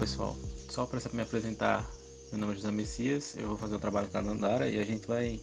pessoal, 0.00 0.34
só 0.70 0.86
para 0.86 0.98
me 1.12 1.20
apresentar, 1.20 1.86
meu 2.32 2.40
nome 2.40 2.54
é 2.54 2.56
José 2.56 2.70
Messias, 2.70 3.36
eu 3.36 3.48
vou 3.48 3.56
fazer 3.58 3.74
o 3.74 3.78
trabalho 3.78 4.08
com 4.08 4.16
a 4.16 4.22
Nandara 4.22 4.66
e 4.66 4.78
a 4.78 4.82
gente 4.82 5.06
vai 5.06 5.38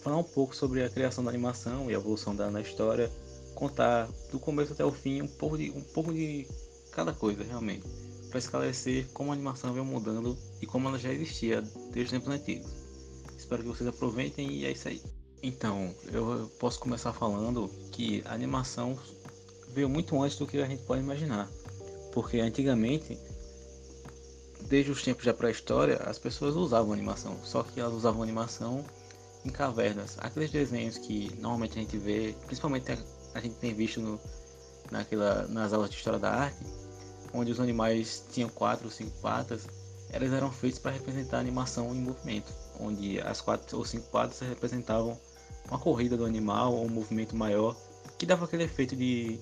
falar 0.00 0.18
um 0.18 0.22
pouco 0.22 0.54
sobre 0.54 0.84
a 0.84 0.88
criação 0.88 1.24
da 1.24 1.30
animação 1.30 1.90
e 1.90 1.94
a 1.94 1.98
evolução 1.98 2.36
dela 2.36 2.52
na 2.52 2.60
história, 2.60 3.10
contar 3.56 4.08
do 4.30 4.38
começo 4.38 4.72
até 4.72 4.84
o 4.84 4.92
fim 4.92 5.22
um 5.22 5.26
pouco 5.26 5.58
de, 5.58 5.72
um 5.72 5.80
pouco 5.80 6.12
de 6.12 6.46
cada 6.92 7.12
coisa 7.12 7.42
realmente, 7.42 7.84
para 8.30 8.38
esclarecer 8.38 9.08
como 9.12 9.32
a 9.32 9.34
animação 9.34 9.72
veio 9.72 9.84
mudando 9.84 10.38
e 10.62 10.66
como 10.66 10.86
ela 10.86 11.00
já 11.00 11.12
existia 11.12 11.60
desde 11.90 12.02
os 12.04 12.10
tempos 12.12 12.28
antigos. 12.28 12.70
Espero 13.36 13.64
que 13.64 13.68
vocês 13.68 13.88
aproveitem 13.88 14.52
e 14.52 14.66
é 14.66 14.70
isso 14.70 14.86
aí. 14.86 15.02
Então, 15.42 15.92
eu 16.12 16.48
posso 16.60 16.78
começar 16.78 17.12
falando 17.12 17.68
que 17.90 18.22
a 18.24 18.34
animação 18.34 18.96
veio 19.74 19.88
muito 19.88 20.22
antes 20.22 20.38
do 20.38 20.46
que 20.46 20.58
a 20.58 20.66
gente 20.66 20.84
pode 20.84 21.02
imaginar, 21.02 21.50
porque 22.12 22.38
antigamente 22.38 23.18
desde 24.68 24.90
os 24.90 25.02
tempos 25.02 25.24
da 25.24 25.34
pré-história, 25.34 25.96
as 26.04 26.18
pessoas 26.18 26.56
usavam 26.56 26.92
animação, 26.92 27.38
só 27.44 27.62
que 27.62 27.80
elas 27.80 27.94
usavam 27.94 28.22
animação 28.22 28.84
em 29.44 29.50
cavernas. 29.50 30.16
Aqueles 30.20 30.50
desenhos 30.50 30.98
que 30.98 31.32
normalmente 31.38 31.78
a 31.78 31.82
gente 31.82 31.96
vê, 31.96 32.34
principalmente 32.46 32.92
a, 33.34 33.40
gente 33.40 33.56
tem 33.56 33.72
visto 33.72 34.00
no, 34.00 34.20
naquela, 34.90 35.46
nas 35.46 35.72
aulas 35.72 35.90
de 35.90 35.96
história 35.96 36.18
da 36.18 36.30
arte, 36.30 36.58
onde 37.32 37.52
os 37.52 37.60
animais 37.60 38.24
tinham 38.32 38.48
quatro 38.48 38.86
ou 38.86 38.90
cinco 38.90 39.16
patas, 39.20 39.66
elas 40.10 40.32
eram 40.32 40.50
feitos 40.50 40.78
para 40.78 40.92
representar 40.92 41.38
animação 41.38 41.94
em 41.94 42.00
movimento, 42.00 42.52
onde 42.80 43.20
as 43.20 43.40
quatro 43.40 43.78
ou 43.78 43.84
cinco 43.84 44.08
patas 44.10 44.40
representavam 44.40 45.18
uma 45.68 45.78
corrida 45.78 46.16
do 46.16 46.24
animal 46.24 46.74
ou 46.74 46.86
um 46.86 46.90
movimento 46.90 47.36
maior, 47.36 47.76
que 48.18 48.26
dava 48.26 48.44
aquele 48.44 48.64
efeito 48.64 48.96
de 48.96 49.38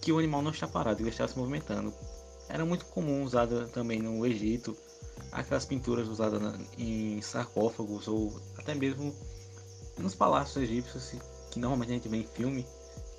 que 0.00 0.12
o 0.12 0.18
animal 0.18 0.42
não 0.42 0.50
está 0.50 0.66
parado, 0.66 1.00
ele 1.00 1.10
está 1.10 1.26
se 1.26 1.36
movimentando. 1.36 1.92
Era 2.48 2.64
muito 2.64 2.86
comum 2.86 3.22
usada 3.22 3.66
também 3.68 4.00
no 4.00 4.24
Egito, 4.26 4.76
aquelas 5.32 5.64
pinturas 5.64 6.08
usadas 6.08 6.40
em 6.78 7.20
sarcófagos 7.20 8.08
ou 8.08 8.40
até 8.56 8.74
mesmo 8.74 9.14
nos 9.98 10.14
palácios 10.14 10.62
egípcios 10.62 11.14
que 11.50 11.58
normalmente 11.58 11.90
a 11.90 11.94
gente 11.94 12.08
vê 12.08 12.18
em 12.18 12.26
filme, 12.26 12.66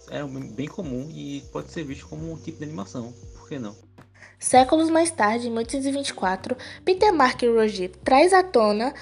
era 0.09 0.25
bem 0.27 0.67
comum 0.67 1.09
e 1.11 1.41
pode 1.51 1.71
ser 1.71 1.83
visto 1.83 2.07
como 2.07 2.31
um 2.31 2.37
tipo 2.37 2.57
de 2.57 2.63
animação, 2.63 3.13
por 3.35 3.47
que 3.47 3.59
não? 3.59 3.75
Séculos 4.39 4.89
mais 4.89 5.11
tarde, 5.11 5.47
em 5.47 5.49
1824, 5.49 6.55
Peter 6.85 7.13
Mark 7.13 7.41
Roger 7.43 7.91
traz 8.03 8.31
à 8.31 8.41
tona 8.41 8.93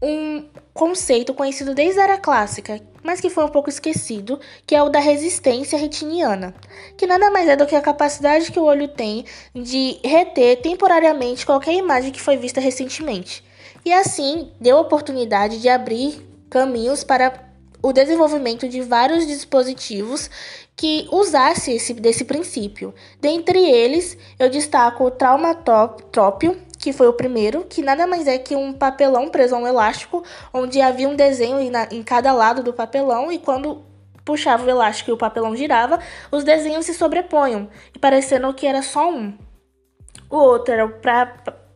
um 0.00 0.44
conceito 0.74 1.32
conhecido 1.32 1.74
desde 1.74 2.00
a 2.00 2.04
era 2.04 2.18
clássica, 2.18 2.80
mas 3.02 3.20
que 3.20 3.30
foi 3.30 3.44
um 3.44 3.48
pouco 3.48 3.70
esquecido, 3.70 4.38
que 4.66 4.74
é 4.74 4.82
o 4.82 4.88
da 4.88 4.98
resistência 4.98 5.78
retiniana, 5.78 6.54
que 6.96 7.06
nada 7.06 7.30
mais 7.30 7.48
é 7.48 7.56
do 7.56 7.66
que 7.66 7.74
a 7.74 7.80
capacidade 7.80 8.52
que 8.52 8.58
o 8.58 8.64
olho 8.64 8.88
tem 8.88 9.24
de 9.54 9.98
reter 10.04 10.60
temporariamente 10.60 11.46
qualquer 11.46 11.74
imagem 11.74 12.12
que 12.12 12.20
foi 12.20 12.36
vista 12.36 12.60
recentemente. 12.60 13.44
E 13.84 13.92
assim 13.92 14.50
deu 14.60 14.78
oportunidade 14.78 15.60
de 15.60 15.68
abrir 15.68 16.20
caminhos 16.50 17.04
para 17.04 17.46
o 17.82 17.92
desenvolvimento 17.92 18.68
de 18.68 18.80
vários 18.82 19.26
dispositivos 19.26 20.28
que 20.74 21.08
usasse 21.10 21.72
esse, 21.72 21.94
desse 21.94 22.24
princípio. 22.24 22.94
Dentre 23.20 23.58
eles, 23.58 24.16
eu 24.38 24.50
destaco 24.50 25.04
o 25.04 25.10
traumatrópio, 25.10 26.56
que 26.78 26.92
foi 26.92 27.08
o 27.08 27.12
primeiro, 27.12 27.64
que 27.64 27.82
nada 27.82 28.06
mais 28.06 28.26
é 28.26 28.38
que 28.38 28.54
um 28.54 28.72
papelão 28.72 29.28
preso 29.28 29.54
a 29.54 29.58
um 29.58 29.66
elástico, 29.66 30.22
onde 30.52 30.80
havia 30.80 31.08
um 31.08 31.16
desenho 31.16 31.58
em 31.90 32.02
cada 32.02 32.32
lado 32.32 32.62
do 32.62 32.72
papelão 32.72 33.32
e 33.32 33.38
quando 33.38 33.82
puxava 34.24 34.66
o 34.66 34.70
elástico 34.70 35.10
e 35.10 35.12
o 35.12 35.16
papelão 35.16 35.56
girava, 35.56 36.00
os 36.30 36.42
desenhos 36.42 36.84
se 36.84 36.92
sobrepunham, 36.92 37.68
e 37.94 37.98
parecendo 37.98 38.52
que 38.52 38.66
era 38.66 38.82
só 38.82 39.08
um. 39.08 39.32
O 40.28 40.36
outro 40.36 40.74
era 40.74 40.84
o 40.84 40.90
pra, 40.90 41.26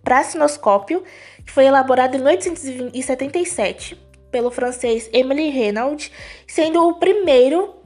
pracinoscópio, 0.02 1.04
que 1.46 1.52
foi 1.52 1.66
elaborado 1.66 2.16
em 2.16 2.18
1877 2.18 4.10
pelo 4.30 4.50
francês 4.50 5.08
Emily 5.12 5.50
Renaud, 5.50 6.10
sendo 6.46 6.86
o 6.88 6.94
primeiro 6.94 7.79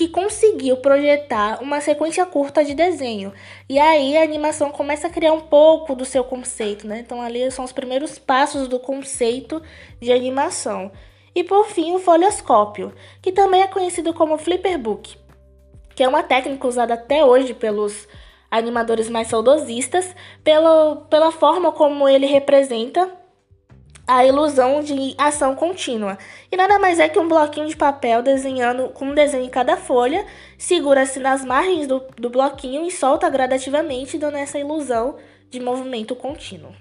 que 0.00 0.08
conseguiu 0.08 0.78
projetar 0.78 1.62
uma 1.62 1.78
sequência 1.78 2.24
curta 2.24 2.64
de 2.64 2.72
desenho. 2.72 3.34
E 3.68 3.78
aí 3.78 4.16
a 4.16 4.22
animação 4.22 4.70
começa 4.70 5.08
a 5.08 5.10
criar 5.10 5.34
um 5.34 5.40
pouco 5.40 5.94
do 5.94 6.06
seu 6.06 6.24
conceito, 6.24 6.86
né? 6.86 7.00
Então 7.00 7.20
ali 7.20 7.50
são 7.50 7.66
os 7.66 7.72
primeiros 7.72 8.18
passos 8.18 8.66
do 8.66 8.80
conceito 8.80 9.60
de 10.00 10.10
animação. 10.10 10.90
E 11.34 11.44
por 11.44 11.66
fim, 11.66 11.92
o 11.92 11.98
folhoscópio, 11.98 12.94
que 13.20 13.30
também 13.30 13.60
é 13.60 13.66
conhecido 13.66 14.14
como 14.14 14.38
flipperbook, 14.38 15.18
que 15.94 16.02
é 16.02 16.08
uma 16.08 16.22
técnica 16.22 16.66
usada 16.66 16.94
até 16.94 17.22
hoje 17.22 17.52
pelos 17.52 18.08
animadores 18.50 19.10
mais 19.10 19.28
saudosistas, 19.28 20.16
pelo, 20.42 21.02
pela 21.10 21.30
forma 21.30 21.72
como 21.72 22.08
ele 22.08 22.24
representa 22.24 23.19
a 24.10 24.26
ilusão 24.26 24.82
de 24.82 25.14
ação 25.16 25.54
contínua. 25.54 26.18
E 26.50 26.56
nada 26.56 26.80
mais 26.80 26.98
é 26.98 27.08
que 27.08 27.18
um 27.18 27.28
bloquinho 27.28 27.68
de 27.68 27.76
papel 27.76 28.22
desenhando 28.22 28.88
com 28.88 29.04
um 29.04 29.14
desenho 29.14 29.44
em 29.44 29.48
cada 29.48 29.76
folha, 29.76 30.26
segura-se 30.58 31.20
nas 31.20 31.44
margens 31.44 31.86
do, 31.86 32.00
do 32.18 32.28
bloquinho 32.28 32.84
e 32.84 32.90
solta 32.90 33.30
gradativamente, 33.30 34.18
dando 34.18 34.36
essa 34.36 34.58
ilusão 34.58 35.16
de 35.48 35.60
movimento 35.60 36.16
contínuo. 36.16 36.74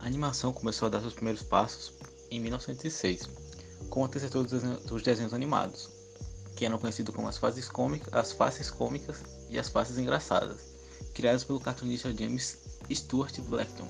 A 0.00 0.06
animação 0.06 0.52
começou 0.52 0.86
a 0.86 0.88
dar 0.88 1.00
seus 1.00 1.14
primeiros 1.14 1.44
passos 1.44 1.92
em 2.32 2.40
1906 2.40 3.41
com 3.92 4.00
o 4.00 4.04
antecessor 4.06 4.46
dos 4.86 5.02
desenhos 5.02 5.34
animados, 5.34 5.90
que 6.56 6.64
eram 6.64 6.78
conhecidos 6.78 7.14
como 7.14 7.28
as 7.28 7.36
faces 7.36 7.68
cômicas, 7.68 8.08
as 8.14 8.32
faces 8.32 8.70
cômicas 8.70 9.22
e 9.50 9.58
as 9.58 9.68
faces 9.68 9.98
engraçadas, 9.98 10.72
criadas 11.12 11.44
pelo 11.44 11.60
cartunista 11.60 12.10
James 12.10 12.56
Stuart 12.90 13.38
Blackton, 13.40 13.86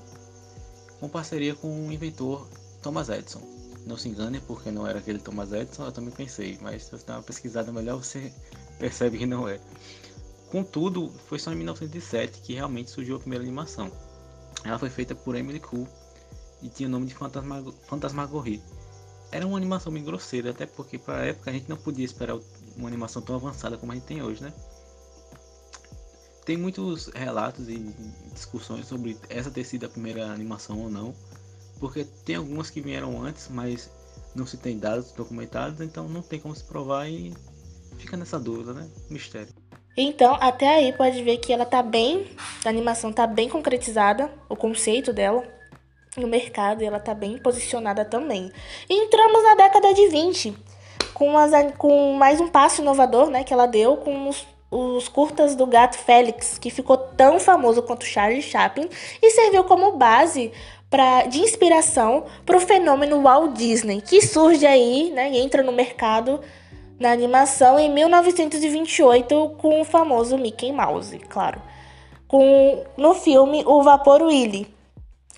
com 0.99 1.07
parceria 1.07 1.55
com 1.55 1.87
o 1.87 1.89
inventor 1.89 2.45
Thomas 2.81 3.07
Edison. 3.07 3.41
Não 3.85 3.95
se 3.95 4.09
engane, 4.09 4.41
porque 4.41 4.69
não 4.71 4.85
era 4.85 4.99
aquele 4.99 5.19
Thomas 5.19 5.53
Edison, 5.53 5.85
eu 5.85 5.91
também 5.93 6.13
pensei, 6.13 6.59
mas 6.61 6.83
se 6.83 6.91
você 6.91 7.05
dá 7.05 7.15
uma 7.15 7.23
pesquisada 7.23 7.71
melhor, 7.71 8.03
você 8.03 8.33
percebe 8.77 9.17
que 9.17 9.25
não 9.25 9.47
é. 9.47 9.57
Contudo, 10.51 11.13
foi 11.29 11.39
só 11.39 11.53
em 11.53 11.55
1907 11.55 12.41
que 12.41 12.55
realmente 12.55 12.91
surgiu 12.91 13.15
a 13.15 13.19
primeira 13.19 13.41
animação. 13.41 13.89
Ela 14.65 14.77
foi 14.77 14.89
feita 14.89 15.15
por 15.15 15.33
Emily 15.33 15.61
Cool 15.61 15.87
e 16.61 16.67
tinha 16.67 16.89
o 16.89 16.91
nome 16.91 17.05
de 17.05 17.15
Fantasmagorie 17.15 18.61
era 19.33 19.47
uma 19.47 19.57
animação 19.57 19.91
bem 19.91 20.03
grosseira, 20.03 20.51
até 20.51 20.67
porque 20.67 20.99
para 20.99 21.17
a 21.17 21.25
época 21.25 21.49
a 21.49 21.53
gente 21.53 21.67
não 21.67 21.75
podia 21.75 22.05
esperar 22.05 22.37
uma 22.77 22.87
animação 22.87 23.19
tão 23.19 23.35
avançada 23.35 23.77
como 23.77 23.91
a 23.91 23.95
gente 23.95 24.05
tem 24.05 24.21
hoje, 24.21 24.43
né? 24.43 24.53
Tem 26.45 26.55
muitos 26.55 27.07
relatos 27.07 27.67
e 27.67 27.79
discussões 28.31 28.85
sobre 28.85 29.17
essa 29.29 29.49
ter 29.49 29.63
sido 29.63 29.87
a 29.87 29.89
primeira 29.89 30.27
animação 30.27 30.79
ou 30.79 30.89
não, 30.89 31.15
porque 31.79 32.03
tem 32.03 32.35
algumas 32.35 32.69
que 32.69 32.79
vieram 32.79 33.23
antes, 33.23 33.47
mas 33.49 33.89
não 34.35 34.45
se 34.45 34.55
tem 34.57 34.77
dados 34.77 35.11
documentados, 35.13 35.81
então 35.81 36.07
não 36.07 36.21
tem 36.21 36.39
como 36.39 36.55
se 36.55 36.63
provar 36.63 37.09
e 37.09 37.33
fica 37.97 38.15
nessa 38.15 38.39
dúvida, 38.39 38.73
né? 38.73 38.87
Mistério. 39.09 39.53
Então, 39.97 40.35
até 40.39 40.75
aí 40.75 40.93
pode 40.93 41.23
ver 41.23 41.37
que 41.37 41.51
ela 41.51 41.65
tá 41.65 41.81
bem, 41.81 42.27
a 42.63 42.69
animação 42.69 43.11
tá 43.11 43.25
bem 43.25 43.49
concretizada, 43.49 44.31
o 44.47 44.55
conceito 44.55 45.11
dela 45.11 45.52
no 46.17 46.27
mercado 46.27 46.83
e 46.83 46.85
ela 46.85 46.97
está 46.97 47.13
bem 47.13 47.37
posicionada 47.37 48.05
também. 48.05 48.51
Entramos 48.89 49.43
na 49.43 49.55
década 49.55 49.93
de 49.93 50.07
20, 50.09 50.55
com, 51.13 51.37
as, 51.37 51.51
com 51.77 52.13
mais 52.13 52.39
um 52.39 52.47
passo 52.47 52.81
inovador 52.81 53.29
né, 53.29 53.43
que 53.43 53.53
ela 53.53 53.65
deu 53.65 53.97
com 53.97 54.29
os, 54.29 54.45
os 54.69 55.07
curtas 55.07 55.55
do 55.55 55.65
gato 55.65 55.97
Félix, 55.97 56.57
que 56.57 56.69
ficou 56.69 56.97
tão 56.97 57.39
famoso 57.39 57.81
quanto 57.83 58.05
Charlie 58.05 58.41
Chaplin 58.41 58.89
e 59.21 59.31
serviu 59.31 59.63
como 59.63 59.93
base 59.93 60.51
pra, 60.89 61.23
de 61.23 61.39
inspiração 61.39 62.25
para 62.45 62.57
o 62.57 62.61
fenômeno 62.61 63.21
Walt 63.21 63.53
Disney, 63.53 64.01
que 64.01 64.21
surge 64.21 64.65
aí 64.65 65.11
né, 65.11 65.31
e 65.31 65.37
entra 65.39 65.63
no 65.63 65.71
mercado 65.71 66.39
na 66.99 67.11
animação 67.11 67.79
em 67.79 67.91
1928 67.91 69.55
com 69.57 69.81
o 69.81 69.85
famoso 69.85 70.37
Mickey 70.37 70.71
Mouse, 70.71 71.17
claro. 71.29 71.61
Com, 72.27 72.83
no 72.95 73.13
filme 73.13 73.63
O 73.65 73.83
Vapor 73.83 74.21
Willy, 74.21 74.73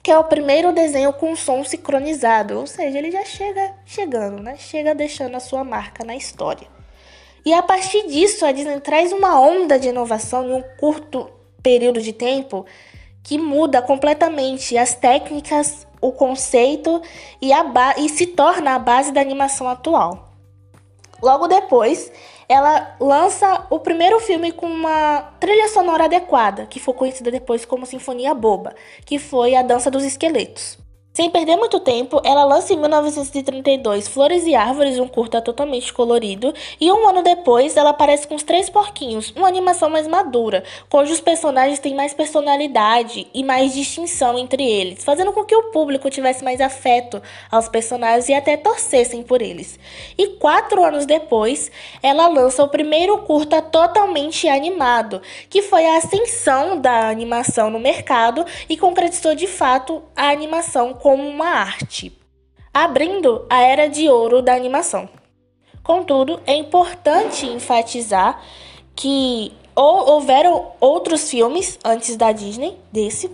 que 0.05 0.11
é 0.11 0.19
o 0.19 0.23
primeiro 0.23 0.71
desenho 0.71 1.11
com 1.13 1.35
som 1.35 1.63
sincronizado, 1.63 2.59
ou 2.59 2.67
seja, 2.67 2.99
ele 2.99 3.09
já 3.09 3.25
chega 3.25 3.73
chegando, 3.87 4.39
né? 4.39 4.55
Chega 4.55 4.93
deixando 4.93 5.33
a 5.33 5.39
sua 5.39 5.63
marca 5.63 6.05
na 6.05 6.15
história. 6.15 6.67
E 7.43 7.51
a 7.51 7.63
partir 7.63 8.05
disso, 8.05 8.45
a 8.45 8.51
Disney 8.51 8.79
traz 8.81 9.11
uma 9.11 9.41
onda 9.41 9.79
de 9.79 9.87
inovação 9.87 10.47
em 10.47 10.53
um 10.53 10.63
curto 10.77 11.27
período 11.63 11.99
de 11.99 12.13
tempo 12.13 12.67
que 13.23 13.39
muda 13.39 13.81
completamente 13.81 14.77
as 14.77 14.93
técnicas, 14.93 15.87
o 15.99 16.11
conceito 16.11 17.01
e, 17.41 17.49
e 17.97 18.07
se 18.07 18.27
torna 18.27 18.75
a 18.75 18.79
base 18.79 19.11
da 19.11 19.21
animação 19.21 19.67
atual. 19.67 20.33
Logo 21.19 21.47
depois, 21.47 22.11
ela 22.47 22.95
lança 22.99 23.65
o 23.69 23.79
primeiro 23.79 24.19
filme 24.19 24.51
com 24.51 24.67
uma 24.67 25.21
trilha 25.39 25.67
sonora 25.67 26.05
adequada, 26.05 26.65
que 26.65 26.79
foi 26.79 26.93
conhecida 26.93 27.31
depois 27.31 27.65
como 27.65 27.85
Sinfonia 27.85 28.33
Boba, 28.33 28.75
que 29.05 29.17
foi 29.19 29.55
A 29.55 29.61
Dança 29.61 29.89
dos 29.89 30.03
Esqueletos. 30.03 30.84
Sem 31.15 31.29
perder 31.29 31.55
muito 31.55 31.79
tempo, 31.79 32.19
ela 32.25 32.43
lança 32.43 32.73
em 32.73 32.77
1932 32.77 34.05
Flores 34.05 34.45
e 34.45 34.53
Árvores, 34.53 34.99
um 34.99 35.07
curta 35.07 35.41
totalmente 35.41 35.93
colorido, 35.93 36.53
e 36.77 36.91
um 36.91 37.07
ano 37.07 37.23
depois 37.23 37.77
ela 37.77 37.91
aparece 37.91 38.27
com 38.27 38.35
os 38.35 38.43
Três 38.43 38.69
Porquinhos, 38.69 39.31
uma 39.33 39.47
animação 39.47 39.89
mais 39.89 40.09
madura, 40.09 40.65
cujos 40.89 41.21
personagens 41.21 41.79
têm 41.79 41.95
mais 41.95 42.13
personalidade 42.13 43.27
e 43.33 43.45
mais 43.45 43.73
distinção 43.73 44.37
entre 44.37 44.61
eles, 44.61 45.05
fazendo 45.05 45.31
com 45.31 45.45
que 45.45 45.55
o 45.55 45.71
público 45.71 46.09
tivesse 46.09 46.43
mais 46.43 46.59
afeto 46.59 47.21
aos 47.49 47.69
personagens 47.69 48.27
e 48.27 48.33
até 48.33 48.57
torcessem 48.57 49.23
por 49.23 49.41
eles. 49.41 49.79
E 50.17 50.27
quatro 50.31 50.83
anos 50.83 51.05
depois, 51.05 51.71
ela 52.03 52.27
lança 52.27 52.61
o 52.61 52.67
primeiro 52.67 53.19
curta 53.19 53.61
totalmente 53.61 54.49
animado, 54.49 55.21
que 55.49 55.61
foi 55.61 55.85
a 55.85 55.95
ascensão 55.95 56.77
da 56.77 57.07
animação 57.07 57.69
no 57.69 57.79
mercado 57.79 58.45
e 58.67 58.75
concretizou 58.75 59.33
de 59.33 59.47
fato 59.47 60.03
a 60.13 60.27
animação 60.27 60.93
como 61.05 61.29
uma 61.29 61.49
arte, 61.49 62.11
abrindo 62.73 63.45
a 63.47 63.61
era 63.61 63.87
de 63.87 64.09
ouro 64.09 64.41
da 64.41 64.55
animação. 64.55 65.07
Contudo, 65.83 66.41
é 66.47 66.55
importante 66.55 67.45
enfatizar 67.45 68.43
que 68.95 69.53
houveram 69.75 70.71
outros 70.79 71.29
filmes 71.29 71.77
antes 71.85 72.15
da 72.17 72.31
Disney, 72.31 72.75
desse, 72.91 73.29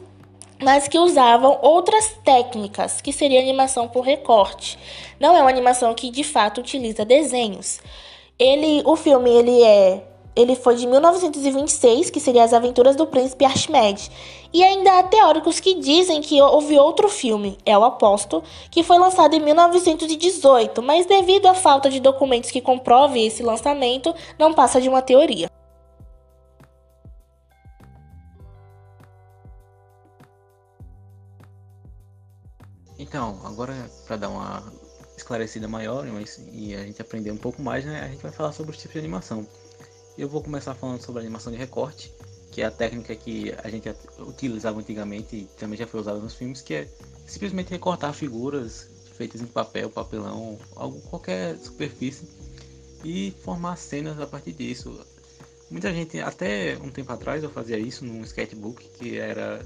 mas 0.62 0.90
que 0.90 1.00
usavam 1.00 1.60
outras 1.62 2.14
técnicas, 2.26 3.00
que 3.00 3.14
seria 3.14 3.40
animação 3.40 3.88
por 3.88 4.02
recorte. 4.02 4.78
Não 5.18 5.34
é 5.34 5.40
uma 5.40 5.50
animação 5.50 5.94
que 5.94 6.12
de 6.12 6.26
fato 6.26 6.60
utiliza 6.60 7.06
desenhos. 7.06 7.80
Ele, 8.38 8.84
o 8.86 8.98
filme 8.98 9.30
ele 9.30 9.64
é 9.64 10.11
ele 10.36 10.56
foi 10.56 10.76
de 10.76 10.88
1926, 10.88 12.10
que 12.10 12.20
seria 12.20 12.44
As 12.44 12.54
Aventuras 12.54 12.96
do 12.96 13.06
Príncipe 13.06 13.44
Archimedes. 13.44 14.10
E 14.54 14.64
ainda 14.64 15.00
há 15.00 15.04
teóricos 15.04 15.60
que 15.60 15.76
dizem 15.76 16.22
que 16.22 16.42
houve 16.42 16.78
outro 16.78 17.10
filme, 17.10 17.58
É 17.66 17.78
o 17.78 17.84
Aposto, 17.84 18.44
que 18.70 18.84
foi 18.84 18.98
lançado 18.98 19.34
em 19.34 19.40
1918, 19.40 20.82
mas 20.82 21.06
devido 21.06 21.48
à 21.48 21.54
falta 21.54 21.90
de 21.90 22.00
documentos 22.00 22.52
que 22.52 22.62
comprovem 22.62 23.28
esse 23.28 23.44
lançamento, 23.44 24.14
não 24.38 24.54
passa 24.54 24.80
de 24.80 24.88
uma 24.88 25.02
teoria. 25.02 25.50
Então, 32.98 33.40
agora 33.44 33.74
para 34.06 34.16
dar 34.16 34.30
uma 34.30 34.64
esclarecida 35.18 35.68
maior 35.68 36.06
e 36.52 36.76
a 36.76 36.84
gente 36.86 37.02
aprender 37.02 37.32
um 37.32 37.38
pouco 37.38 37.62
mais, 37.62 37.84
né, 37.84 38.02
a 38.02 38.08
gente 38.08 38.22
vai 38.22 38.32
falar 38.32 38.54
sobre 38.54 38.72
os 38.72 38.78
tipos 38.78 38.94
de 38.94 39.00
animação. 39.00 39.46
Eu 40.18 40.28
vou 40.28 40.44
começar 40.44 40.74
falando 40.76 41.02
sobre 41.02 41.22
animação 41.22 41.52
de 41.52 41.58
recorte, 41.58 42.14
que 42.52 42.62
é 42.62 42.66
a 42.66 42.72
técnica 42.72 43.16
que 43.16 43.54
a 43.64 43.70
gente 43.70 43.90
utilizava 44.20 44.80
antigamente 44.80 45.36
e 45.36 45.46
também 45.58 45.78
já 45.78 45.88
foi 45.88 46.02
usada 46.02 46.20
nos 46.20 46.36
filmes, 46.36 46.62
que 46.62 46.74
é 46.74 46.88
simplesmente 47.26 47.70
recortar 47.70 48.14
figuras 48.14 48.90
feitas 49.16 49.42
em 49.42 49.46
papel, 49.46 49.90
papelão, 49.90 50.58
algo, 50.76 51.00
qualquer 51.02 51.58
superfície 51.58 52.28
e 53.04 53.32
formar 53.44 53.78
cenas 53.78 54.20
a 54.20 54.28
partir 54.28 54.52
disso. 54.52 55.00
Muita 55.70 55.94
gente, 55.94 56.20
até 56.20 56.78
um 56.78 56.90
tempo 56.90 57.12
atrás 57.14 57.44
eu 57.44 57.50
fazia 57.50 57.80
isso 57.80 58.04
num 58.04 58.22
sketchbook, 58.24 58.90
que 58.90 59.18
era 59.18 59.66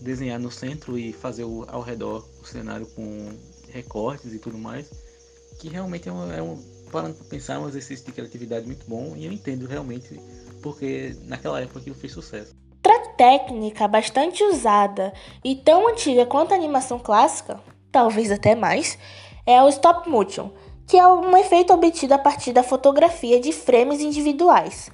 desenhar 0.00 0.38
no 0.38 0.50
centro 0.50 0.96
e 0.96 1.12
fazer 1.12 1.44
o, 1.44 1.64
ao 1.66 1.82
redor 1.82 2.28
o 2.40 2.46
cenário 2.46 2.86
com 2.86 3.36
recortes 3.68 4.32
e 4.32 4.38
tudo 4.38 4.56
mais, 4.56 4.88
que 5.58 5.68
realmente 5.68 6.08
é 6.08 6.12
um, 6.12 6.32
é 6.32 6.40
um 6.40 6.62
parando 6.88 7.14
para 7.14 7.26
pensar, 7.26 7.54
é 7.54 7.58
um 7.58 7.68
exercício 7.68 8.06
de 8.06 8.12
criatividade 8.12 8.66
muito 8.66 8.86
bom 8.88 9.14
e 9.16 9.26
eu 9.26 9.32
entendo 9.32 9.66
realmente 9.66 10.20
porque 10.62 11.16
naquela 11.22 11.60
época 11.60 11.80
aquilo 11.80 11.96
fez 11.96 12.12
sucesso. 12.12 12.54
Outra 12.88 13.12
técnica 13.16 13.86
bastante 13.86 14.42
usada 14.44 15.12
e 15.44 15.56
tão 15.56 15.88
antiga 15.88 16.24
quanto 16.24 16.52
a 16.52 16.54
animação 16.54 16.98
clássica, 16.98 17.60
talvez 17.92 18.32
até 18.32 18.54
mais, 18.54 18.98
é 19.44 19.62
o 19.62 19.68
stop 19.68 20.08
motion, 20.08 20.50
que 20.86 20.96
é 20.96 21.06
um 21.06 21.36
efeito 21.36 21.72
obtido 21.72 22.14
a 22.14 22.18
partir 22.18 22.52
da 22.52 22.62
fotografia 22.62 23.38
de 23.38 23.52
frames 23.52 24.00
individuais. 24.00 24.90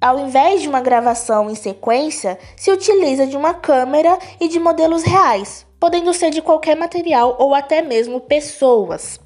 Ao 0.00 0.18
invés 0.18 0.62
de 0.62 0.68
uma 0.68 0.80
gravação 0.80 1.50
em 1.50 1.54
sequência, 1.54 2.38
se 2.56 2.70
utiliza 2.70 3.26
de 3.26 3.36
uma 3.36 3.52
câmera 3.52 4.18
e 4.40 4.48
de 4.48 4.58
modelos 4.58 5.02
reais, 5.02 5.66
podendo 5.78 6.14
ser 6.14 6.30
de 6.30 6.40
qualquer 6.40 6.76
material 6.76 7.36
ou 7.38 7.54
até 7.54 7.82
mesmo 7.82 8.20
pessoas. 8.20 9.20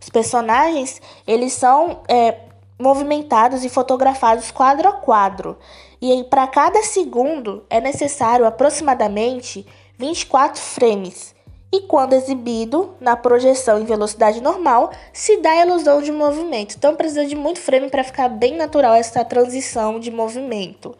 Os 0.00 0.08
personagens, 0.08 1.00
eles 1.26 1.52
são 1.52 2.00
é, 2.08 2.36
movimentados 2.78 3.64
e 3.64 3.68
fotografados 3.68 4.50
quadro 4.50 4.88
a 4.88 4.92
quadro. 4.92 5.58
E 6.00 6.24
para 6.24 6.46
cada 6.46 6.82
segundo 6.82 7.64
é 7.68 7.80
necessário 7.80 8.46
aproximadamente 8.46 9.66
24 9.98 10.60
frames. 10.60 11.34
E 11.70 11.82
quando 11.82 12.14
exibido 12.14 12.94
na 12.98 13.14
projeção 13.14 13.78
em 13.78 13.84
velocidade 13.84 14.40
normal, 14.40 14.90
se 15.12 15.36
dá 15.38 15.50
a 15.50 15.66
ilusão 15.66 16.00
de 16.00 16.10
movimento. 16.10 16.76
Então 16.78 16.94
precisa 16.94 17.26
de 17.26 17.34
muito 17.34 17.60
frame 17.60 17.90
para 17.90 18.04
ficar 18.04 18.28
bem 18.28 18.56
natural 18.56 18.94
essa 18.94 19.22
transição 19.24 20.00
de 20.00 20.10
movimento. 20.10 20.96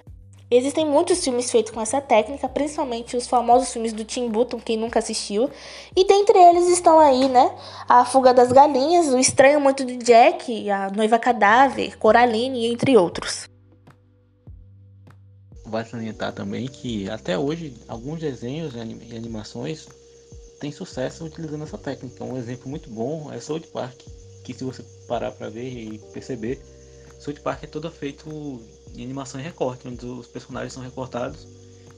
Existem 0.50 0.86
muitos 0.86 1.22
filmes 1.22 1.50
feitos 1.50 1.70
com 1.72 1.80
essa 1.80 2.00
técnica, 2.00 2.48
principalmente 2.48 3.14
os 3.14 3.26
famosos 3.26 3.70
filmes 3.70 3.92
do 3.92 4.02
Tim 4.02 4.30
Burton, 4.30 4.58
quem 4.58 4.78
nunca 4.78 4.98
assistiu. 4.98 5.50
E 5.94 6.06
dentre 6.06 6.38
eles 6.38 6.68
estão 6.68 6.98
aí, 6.98 7.28
né? 7.28 7.54
A 7.86 8.02
Fuga 8.06 8.32
das 8.32 8.50
Galinhas, 8.50 9.08
O 9.08 9.18
Estranho 9.18 9.60
Muito 9.60 9.84
de 9.84 9.98
Jack, 9.98 10.70
A 10.70 10.90
Noiva 10.90 11.18
Cadáver, 11.18 11.98
Coraline, 11.98 12.64
entre 12.66 12.96
outros. 12.96 13.46
Vai 15.66 15.84
salientar 15.84 16.32
também 16.32 16.66
que 16.66 17.10
até 17.10 17.36
hoje 17.36 17.74
alguns 17.86 18.20
desenhos 18.20 18.74
e 18.74 19.14
animações 19.14 19.86
têm 20.58 20.72
sucesso 20.72 21.26
utilizando 21.26 21.64
essa 21.64 21.76
técnica. 21.76 22.24
Um 22.24 22.38
exemplo 22.38 22.70
muito 22.70 22.88
bom 22.88 23.30
é 23.30 23.38
South 23.38 23.66
Park, 23.70 24.00
que 24.44 24.54
se 24.54 24.64
você 24.64 24.82
parar 25.06 25.30
para 25.30 25.50
ver 25.50 25.68
e 25.68 25.98
perceber, 26.10 26.58
South 27.18 27.40
Park 27.42 27.64
é 27.64 27.66
todo 27.66 27.90
feito 27.90 28.62
em 28.94 29.02
animação 29.04 29.40
em 29.40 29.44
recorte, 29.44 29.88
onde 29.88 30.06
os 30.06 30.26
personagens 30.26 30.72
são 30.72 30.82
recortados 30.82 31.46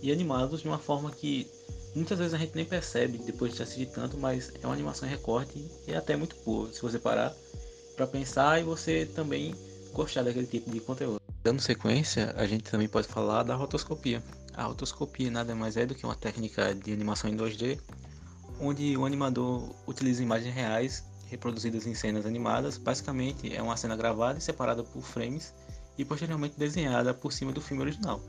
e 0.03 0.11
animados 0.11 0.63
de 0.63 0.69
uma 0.69 0.79
forma 0.79 1.11
que 1.11 1.47
muitas 1.95 2.19
vezes 2.19 2.35
a 2.35 2.39
gente 2.39 2.55
nem 2.55 2.65
percebe 2.65 3.19
depois 3.19 3.55
de 3.55 3.63
assistir 3.63 3.87
tanto, 3.87 4.17
mas 4.17 4.53
é 4.63 4.67
uma 4.67 4.73
animação 4.73 5.07
em 5.07 5.11
recorte 5.11 5.65
e 5.87 5.93
é 5.93 5.97
até 5.97 6.17
muito 6.17 6.37
boa, 6.45 6.73
se 6.73 6.81
você 6.81 6.99
parar 6.99 7.35
para 7.97 8.07
pensar 8.07 8.61
e 8.61 8.65
você 8.65 9.05
também 9.15 9.55
gostar 9.93 10.23
daquele 10.23 10.47
tipo 10.47 10.71
de 10.71 10.81
conteúdo. 10.81 11.21
Dando 11.43 11.61
sequência, 11.61 12.35
a 12.37 12.47
gente 12.47 12.65
também 12.65 12.89
pode 12.89 13.09
falar 13.09 13.43
da 13.43 13.55
rotoscopia. 13.55 14.23
A 14.55 14.65
rotoscopia 14.65 15.31
nada 15.31 15.55
mais 15.55 15.77
é 15.77 15.87
do 15.87 15.95
que 15.95 16.05
uma 16.05 16.15
técnica 16.15 16.75
de 16.75 16.93
animação 16.93 17.31
em 17.31 17.37
2D, 17.37 17.79
onde 18.61 18.97
o 18.97 19.05
animador 19.05 19.75
utiliza 19.87 20.23
imagens 20.23 20.55
reais 20.55 21.05
reproduzidas 21.31 21.87
em 21.87 21.95
cenas 21.95 22.27
animadas. 22.27 22.77
Basicamente, 22.77 23.55
é 23.55 23.63
uma 23.63 23.77
cena 23.77 23.97
gravada 23.97 24.39
e 24.39 24.43
separada 24.43 24.83
por 24.83 25.03
frames 25.03 25.55
e 25.97 26.05
posteriormente 26.05 26.59
desenhada 26.59 27.15
por 27.15 27.33
cima 27.33 27.53
do 27.53 27.61
filme 27.61 27.83
original. 27.83 28.21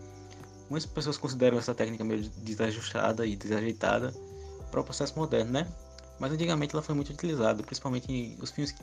Muitas 0.70 0.90
pessoas 0.90 1.18
consideram 1.18 1.58
essa 1.58 1.74
técnica 1.76 2.04
meio 2.04 2.22
desajustada 2.38 3.26
e 3.26 3.36
desajeitada 3.36 4.14
para 4.70 4.80
o 4.80 4.84
processo 4.84 5.18
moderno, 5.18 5.52
né? 5.52 5.68
Mas 6.20 6.32
antigamente 6.32 6.74
ela 6.74 6.82
foi 6.82 6.96
muito 6.96 7.12
utilizada, 7.12 7.62
principalmente 7.64 8.12
em, 8.12 8.38
os 8.42 8.52
filmes 8.52 8.74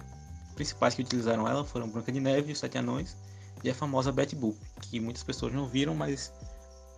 principais 0.54 0.94
que 0.94 1.02
utilizaram 1.02 1.48
ela 1.48 1.64
foram 1.64 1.88
Branca 1.88 2.10
de 2.10 2.20
Neve, 2.20 2.52
Os 2.52 2.58
Sete 2.58 2.76
Anões 2.76 3.16
e 3.62 3.70
a 3.70 3.74
famosa 3.74 4.12
Betty 4.12 4.36
Boop, 4.36 4.58
que 4.82 5.00
muitas 5.00 5.22
pessoas 5.22 5.52
não 5.52 5.66
viram, 5.66 5.94
mas 5.94 6.32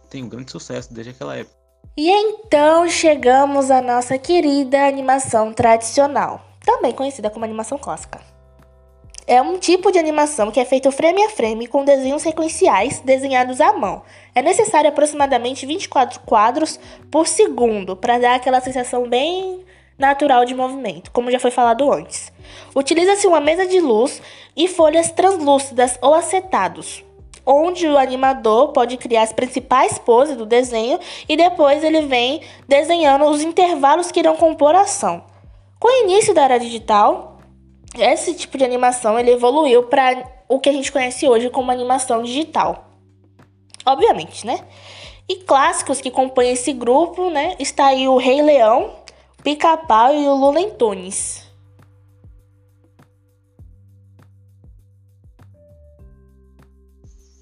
tem 0.08 0.24
um 0.24 0.28
grande 0.28 0.50
sucesso 0.50 0.92
desde 0.92 1.10
aquela 1.10 1.36
época. 1.36 1.54
E 1.96 2.10
então 2.10 2.88
chegamos 2.88 3.70
à 3.70 3.80
nossa 3.80 4.18
querida 4.18 4.86
animação 4.86 5.52
tradicional 5.52 6.49
também 6.70 6.92
conhecida 6.92 7.28
como 7.28 7.44
animação 7.44 7.76
clássica. 7.76 8.20
É 9.26 9.42
um 9.42 9.58
tipo 9.58 9.90
de 9.90 9.98
animação 9.98 10.50
que 10.50 10.60
é 10.60 10.64
feito 10.64 10.90
frame 10.92 11.22
a 11.24 11.30
frame 11.30 11.66
com 11.66 11.84
desenhos 11.84 12.22
sequenciais 12.22 13.00
desenhados 13.00 13.60
à 13.60 13.72
mão. 13.72 14.02
É 14.34 14.42
necessário 14.42 14.88
aproximadamente 14.88 15.66
24 15.66 16.20
quadros 16.20 16.78
por 17.10 17.26
segundo 17.26 17.96
para 17.96 18.18
dar 18.18 18.36
aquela 18.36 18.60
sensação 18.60 19.08
bem 19.08 19.64
natural 19.98 20.44
de 20.44 20.54
movimento, 20.54 21.10
como 21.10 21.30
já 21.30 21.40
foi 21.40 21.50
falado 21.50 21.92
antes. 21.92 22.32
Utiliza-se 22.74 23.26
uma 23.26 23.40
mesa 23.40 23.66
de 23.66 23.80
luz 23.80 24.22
e 24.56 24.68
folhas 24.68 25.10
translúcidas 25.10 25.98
ou 26.00 26.14
acetados, 26.14 27.04
onde 27.44 27.86
o 27.86 27.98
animador 27.98 28.68
pode 28.68 28.96
criar 28.96 29.22
as 29.22 29.32
principais 29.32 29.98
poses 29.98 30.36
do 30.36 30.46
desenho 30.46 30.98
e 31.28 31.36
depois 31.36 31.82
ele 31.82 32.02
vem 32.02 32.40
desenhando 32.66 33.24
os 33.26 33.42
intervalos 33.42 34.10
que 34.10 34.20
irão 34.20 34.36
compor 34.36 34.74
a 34.74 34.82
ação. 34.82 35.30
Com 35.80 35.88
o 35.88 36.04
início 36.04 36.34
da 36.34 36.42
era 36.42 36.58
digital, 36.58 37.40
esse 37.98 38.34
tipo 38.34 38.58
de 38.58 38.64
animação 38.64 39.18
ele 39.18 39.30
evoluiu 39.30 39.84
para 39.84 40.30
o 40.46 40.60
que 40.60 40.68
a 40.68 40.72
gente 40.72 40.92
conhece 40.92 41.26
hoje 41.26 41.48
como 41.48 41.70
animação 41.70 42.22
digital. 42.22 42.90
Obviamente, 43.86 44.46
né? 44.46 44.68
E 45.26 45.36
clássicos 45.36 46.00
que 46.00 46.10
compõem 46.10 46.50
esse 46.50 46.74
grupo, 46.74 47.30
né? 47.30 47.56
Está 47.58 47.86
aí 47.86 48.06
o 48.06 48.18
Rei 48.18 48.42
Leão, 48.42 48.94
Pica-Pau 49.42 50.14
e 50.14 50.28
o 50.28 50.34
Lula. 50.34 50.60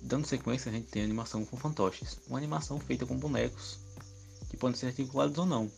Dando 0.00 0.26
sequência, 0.26 0.70
a 0.70 0.72
gente 0.72 0.86
tem 0.86 1.02
a 1.02 1.04
animação 1.04 1.44
com 1.44 1.56
fantoches, 1.56 2.20
uma 2.28 2.38
animação 2.38 2.78
feita 2.78 3.04
com 3.04 3.16
bonecos 3.16 3.80
que 4.48 4.56
podem 4.56 4.76
ser 4.76 4.86
articulados 4.86 5.36
ou 5.36 5.44
não, 5.44 5.70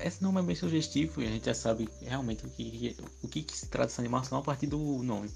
esse 0.00 0.22
nome 0.22 0.40
é 0.40 0.42
bem 0.42 0.56
sugestivo 0.56 1.22
e 1.22 1.26
a 1.26 1.30
gente 1.30 1.46
já 1.46 1.54
sabe 1.54 1.88
realmente 2.00 2.44
o 2.44 2.50
que, 2.50 2.96
o 3.22 3.28
que, 3.28 3.42
que 3.42 3.56
se 3.56 3.66
trata 3.68 3.92
essa 3.92 4.02
animação 4.02 4.38
a 4.38 4.42
partir 4.42 4.66
do 4.66 4.78
nome. 5.02 5.30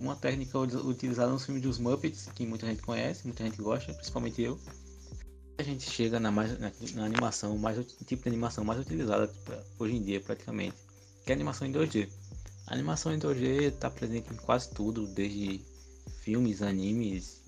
Uma 0.00 0.14
técnica 0.14 0.58
utilizada 0.58 1.32
nos 1.32 1.44
filmes 1.44 1.62
dos 1.62 1.78
Muppets, 1.78 2.28
que 2.34 2.46
muita 2.46 2.66
gente 2.66 2.82
conhece, 2.82 3.26
muita 3.26 3.42
gente 3.42 3.60
gosta, 3.60 3.92
principalmente 3.92 4.40
eu. 4.40 4.58
A 5.58 5.62
gente 5.64 5.90
chega 5.90 6.20
na, 6.20 6.30
mais, 6.30 6.56
na, 6.60 6.70
na 6.94 7.04
animação, 7.04 7.58
mais, 7.58 7.84
tipo 8.06 8.22
de 8.22 8.28
animação 8.28 8.64
mais 8.64 8.80
utilizada 8.80 9.28
hoje 9.76 9.96
em 9.96 10.02
dia 10.02 10.20
praticamente, 10.20 10.76
que 11.24 11.32
é 11.32 11.34
a 11.34 11.36
animação 11.36 11.66
em 11.66 11.72
2D. 11.72 12.08
A 12.68 12.74
animação 12.74 13.12
em 13.12 13.18
2D 13.18 13.72
está 13.72 13.90
presente 13.90 14.32
em 14.32 14.36
quase 14.36 14.70
tudo, 14.70 15.08
desde 15.08 15.60
filmes, 16.20 16.62
animes, 16.62 17.42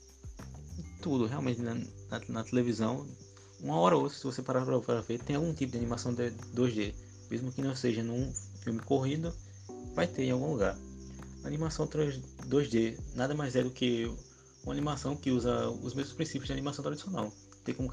tudo, 1.00 1.26
realmente 1.26 1.60
na, 1.60 1.74
na, 1.74 2.20
na 2.28 2.42
televisão 2.42 3.06
uma 3.62 3.78
hora 3.78 3.96
ou 3.96 4.02
outra, 4.02 4.16
se 4.16 4.24
você 4.24 4.42
parar 4.42 4.64
para 4.64 5.00
ver, 5.00 5.18
tem 5.20 5.36
algum 5.36 5.52
tipo 5.52 5.72
de 5.72 5.78
animação 5.78 6.14
de 6.14 6.30
2D, 6.54 6.94
mesmo 7.30 7.52
que 7.52 7.62
não 7.62 7.76
seja 7.76 8.02
num 8.02 8.32
filme 8.62 8.80
corrido, 8.80 9.32
vai 9.94 10.06
ter 10.06 10.24
em 10.24 10.30
algum 10.30 10.50
lugar. 10.52 10.76
A 11.44 11.46
animação 11.46 11.86
2D 11.86 12.98
nada 13.14 13.34
mais 13.34 13.56
é 13.56 13.62
do 13.62 13.70
que 13.70 14.10
uma 14.62 14.72
animação 14.72 15.16
que 15.16 15.30
usa 15.30 15.68
os 15.68 15.94
mesmos 15.94 16.14
princípios 16.14 16.46
de 16.46 16.52
animação 16.52 16.82
tradicional. 16.82 17.32
Tem 17.64 17.74
como, 17.74 17.90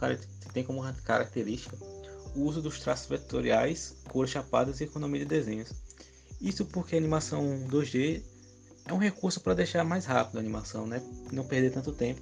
tem 0.54 0.64
como 0.64 0.82
característica 1.04 1.78
o 2.36 2.42
uso 2.42 2.62
dos 2.62 2.80
traços 2.80 3.08
vetoriais, 3.08 3.96
cores 4.10 4.32
chapadas 4.32 4.80
e 4.80 4.84
economia 4.84 5.22
de 5.22 5.26
desenhos. 5.26 5.72
Isso 6.40 6.66
porque 6.66 6.96
a 6.96 6.98
animação 6.98 7.68
2D 7.70 8.22
é 8.86 8.94
um 8.94 8.98
recurso 8.98 9.42
para 9.42 9.54
deixar 9.54 9.84
mais 9.84 10.06
rápido 10.06 10.38
a 10.38 10.40
animação, 10.40 10.86
né? 10.86 11.02
não 11.32 11.46
perder 11.46 11.72
tanto 11.72 11.92
tempo 11.92 12.22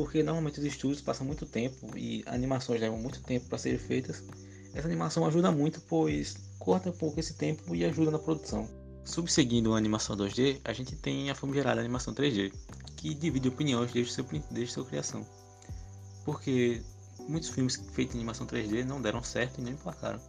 porque 0.00 0.22
normalmente 0.22 0.58
os 0.58 0.64
estúdios 0.64 1.02
passam 1.02 1.26
muito 1.26 1.44
tempo 1.44 1.94
e 1.94 2.24
animações 2.24 2.80
levam 2.80 2.96
muito 2.96 3.22
tempo 3.22 3.46
para 3.50 3.58
serem 3.58 3.78
feitas. 3.78 4.24
Essa 4.72 4.88
animação 4.88 5.26
ajuda 5.26 5.52
muito, 5.52 5.78
pois 5.82 6.38
corta 6.58 6.88
um 6.88 6.92
pouco 6.92 7.20
esse 7.20 7.34
tempo 7.34 7.74
e 7.74 7.84
ajuda 7.84 8.10
na 8.10 8.18
produção. 8.18 8.66
Subseguindo 9.04 9.74
a 9.74 9.76
animação 9.76 10.16
2D, 10.16 10.58
a 10.64 10.72
gente 10.72 10.96
tem 10.96 11.30
a 11.30 11.34
famigerada 11.34 11.80
animação 11.80 12.14
3D, 12.14 12.50
que 12.96 13.12
divide 13.12 13.48
opiniões 13.48 13.92
desde, 13.92 14.14
seu, 14.14 14.24
desde 14.50 14.72
sua 14.72 14.86
criação. 14.86 15.26
Porque 16.24 16.80
muitos 17.28 17.50
filmes 17.50 17.76
feitos 17.92 18.14
em 18.14 18.20
animação 18.20 18.46
3D 18.46 18.86
não 18.86 19.02
deram 19.02 19.22
certo 19.22 19.58
e 19.58 19.62
nem 19.62 19.76
placaram. 19.76 20.20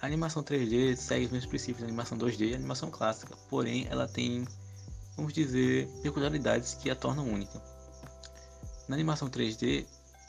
A 0.00 0.06
animação 0.06 0.44
3D 0.44 0.94
segue 0.94 1.24
os 1.24 1.32
mesmos 1.32 1.50
princípios 1.50 1.80
da 1.80 1.86
animação 1.88 2.16
2D 2.16 2.50
e 2.50 2.54
animação 2.54 2.88
clássica, 2.88 3.36
porém 3.50 3.88
ela 3.90 4.06
tem, 4.06 4.46
vamos 5.16 5.32
dizer, 5.32 5.88
peculiaridades 6.04 6.74
que 6.74 6.88
a 6.88 6.94
tornam 6.94 7.26
única. 7.26 7.73
Na 8.88 8.96
animação 8.96 9.28
3D, 9.28 9.86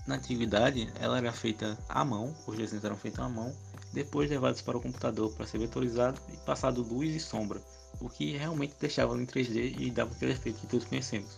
na 0.08 0.16
antiguidade, 0.16 0.92
ela 1.00 1.18
era 1.18 1.32
feita 1.32 1.78
à 1.90 2.06
mão, 2.06 2.34
os 2.48 2.56
desenhos 2.56 2.86
eram 2.86 2.96
feitos 2.96 3.20
à 3.20 3.28
mão, 3.28 3.54
depois 3.92 4.30
levados 4.30 4.62
para 4.62 4.78
o 4.78 4.82
computador 4.82 5.32
para 5.34 5.48
ser 5.48 5.58
vetorizado 5.58 6.20
e 6.34 6.38
passado 6.38 6.82
luz 6.82 7.16
e 7.16 7.20
sombra, 7.20 7.62
o 8.00 8.10
que 8.10 8.38
realmente 8.38 8.76
deixava 8.80 9.16
em 9.16 9.26
3D 9.26 9.76
e 9.80 9.92
dava 9.92 10.12
aquele 10.14 10.34
efeito 10.34 10.60
que 10.60 10.68
todos 10.68 10.86
conhecemos. 10.86 11.38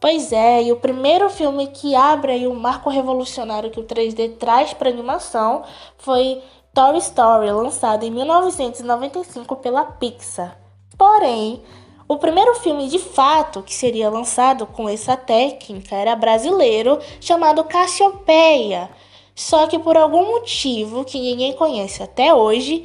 Pois 0.00 0.32
é, 0.32 0.62
e 0.62 0.72
o 0.72 0.76
primeiro 0.76 1.28
filme 1.28 1.66
que 1.66 1.94
abre 1.94 2.46
o 2.46 2.54
marco 2.54 2.88
revolucionário 2.88 3.70
que 3.70 3.78
o 3.78 3.84
3D 3.84 4.38
traz 4.38 4.72
para 4.72 4.88
animação 4.88 5.62
foi 5.98 6.42
Toy 6.72 6.96
Story, 6.98 7.50
lançado 7.50 8.04
em 8.04 8.10
1995 8.10 9.56
pela 9.56 9.84
Pixar. 9.84 10.56
Porém, 10.96 11.62
o 12.10 12.18
primeiro 12.18 12.56
filme 12.56 12.88
de 12.88 12.98
fato 12.98 13.62
que 13.62 13.72
seria 13.72 14.10
lançado 14.10 14.66
com 14.66 14.88
essa 14.88 15.16
técnica 15.16 15.94
era 15.94 16.16
brasileiro, 16.16 16.98
chamado 17.20 17.62
Cassiopeia. 17.62 18.90
Só 19.32 19.68
que 19.68 19.78
por 19.78 19.96
algum 19.96 20.26
motivo 20.26 21.04
que 21.04 21.20
ninguém 21.20 21.52
conhece 21.52 22.02
até 22.02 22.34
hoje, 22.34 22.84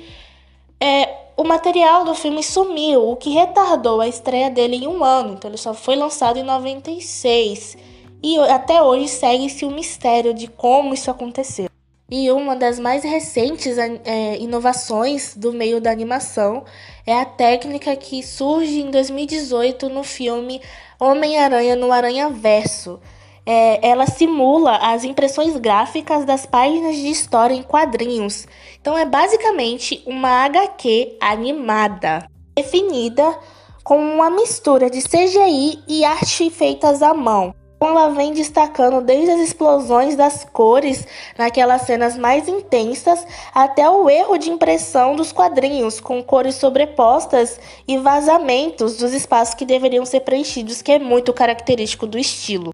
é, 0.79 1.09
o 1.35 1.43
material 1.43 2.05
do 2.05 2.13
filme 2.13 2.43
sumiu, 2.43 3.09
o 3.09 3.15
que 3.15 3.31
retardou 3.31 3.99
a 3.99 4.07
estreia 4.07 4.51
dele 4.51 4.75
em 4.75 4.87
um 4.87 5.03
ano. 5.03 5.33
Então 5.33 5.49
ele 5.49 5.57
só 5.57 5.73
foi 5.73 5.95
lançado 5.95 6.37
em 6.37 6.43
96. 6.43 7.77
E 8.21 8.37
até 8.37 8.83
hoje 8.83 9.07
segue-se 9.07 9.65
o 9.65 9.71
mistério 9.71 10.35
de 10.35 10.47
como 10.47 10.93
isso 10.93 11.09
aconteceu. 11.09 11.74
E 12.09 12.31
uma 12.31 12.55
das 12.55 12.79
mais 12.79 13.03
recentes 13.03 13.79
é, 13.79 14.37
inovações 14.37 15.35
do 15.35 15.51
meio 15.51 15.81
da 15.81 15.89
animação 15.89 16.63
é 17.03 17.19
a 17.19 17.25
técnica 17.25 17.95
que 17.95 18.21
surge 18.21 18.79
em 18.79 18.91
2018 18.91 19.89
no 19.89 20.03
filme 20.03 20.61
Homem-Aranha 20.99 21.75
no 21.75 21.91
Aranha 21.91 22.29
Verso. 22.29 22.99
É, 23.43 23.87
ela 23.87 24.05
simula 24.05 24.77
as 24.77 25.03
impressões 25.03 25.57
gráficas 25.57 26.25
das 26.25 26.45
páginas 26.45 26.95
de 26.95 27.09
história 27.09 27.55
em 27.55 27.63
quadrinhos. 27.63 28.47
Então 28.79 28.95
é 28.95 29.05
basicamente 29.05 30.03
uma 30.05 30.45
HQ 30.45 31.17
animada, 31.19 32.29
definida 32.55 33.35
com 33.83 33.97
uma 33.97 34.29
mistura 34.29 34.91
de 34.91 35.01
CGI 35.01 35.79
e 35.87 36.05
arte 36.05 36.51
feitas 36.51 37.01
à 37.01 37.15
mão 37.15 37.55
ela 37.89 38.09
vem 38.09 38.33
destacando 38.33 39.01
desde 39.01 39.31
as 39.31 39.39
explosões 39.39 40.15
das 40.15 40.45
cores 40.45 41.05
naquelas 41.37 41.83
cenas 41.83 42.17
mais 42.17 42.47
intensas 42.47 43.25
até 43.53 43.89
o 43.89 44.09
erro 44.09 44.37
de 44.37 44.49
impressão 44.49 45.15
dos 45.15 45.31
quadrinhos 45.31 45.99
com 45.99 46.23
cores 46.23 46.55
sobrepostas 46.55 47.59
e 47.87 47.97
vazamentos 47.97 48.97
dos 48.97 49.13
espaços 49.13 49.55
que 49.55 49.65
deveriam 49.65 50.05
ser 50.05 50.21
preenchidos, 50.21 50.81
que 50.81 50.91
é 50.91 50.99
muito 50.99 51.33
característico 51.33 52.07
do 52.07 52.17
estilo. 52.17 52.73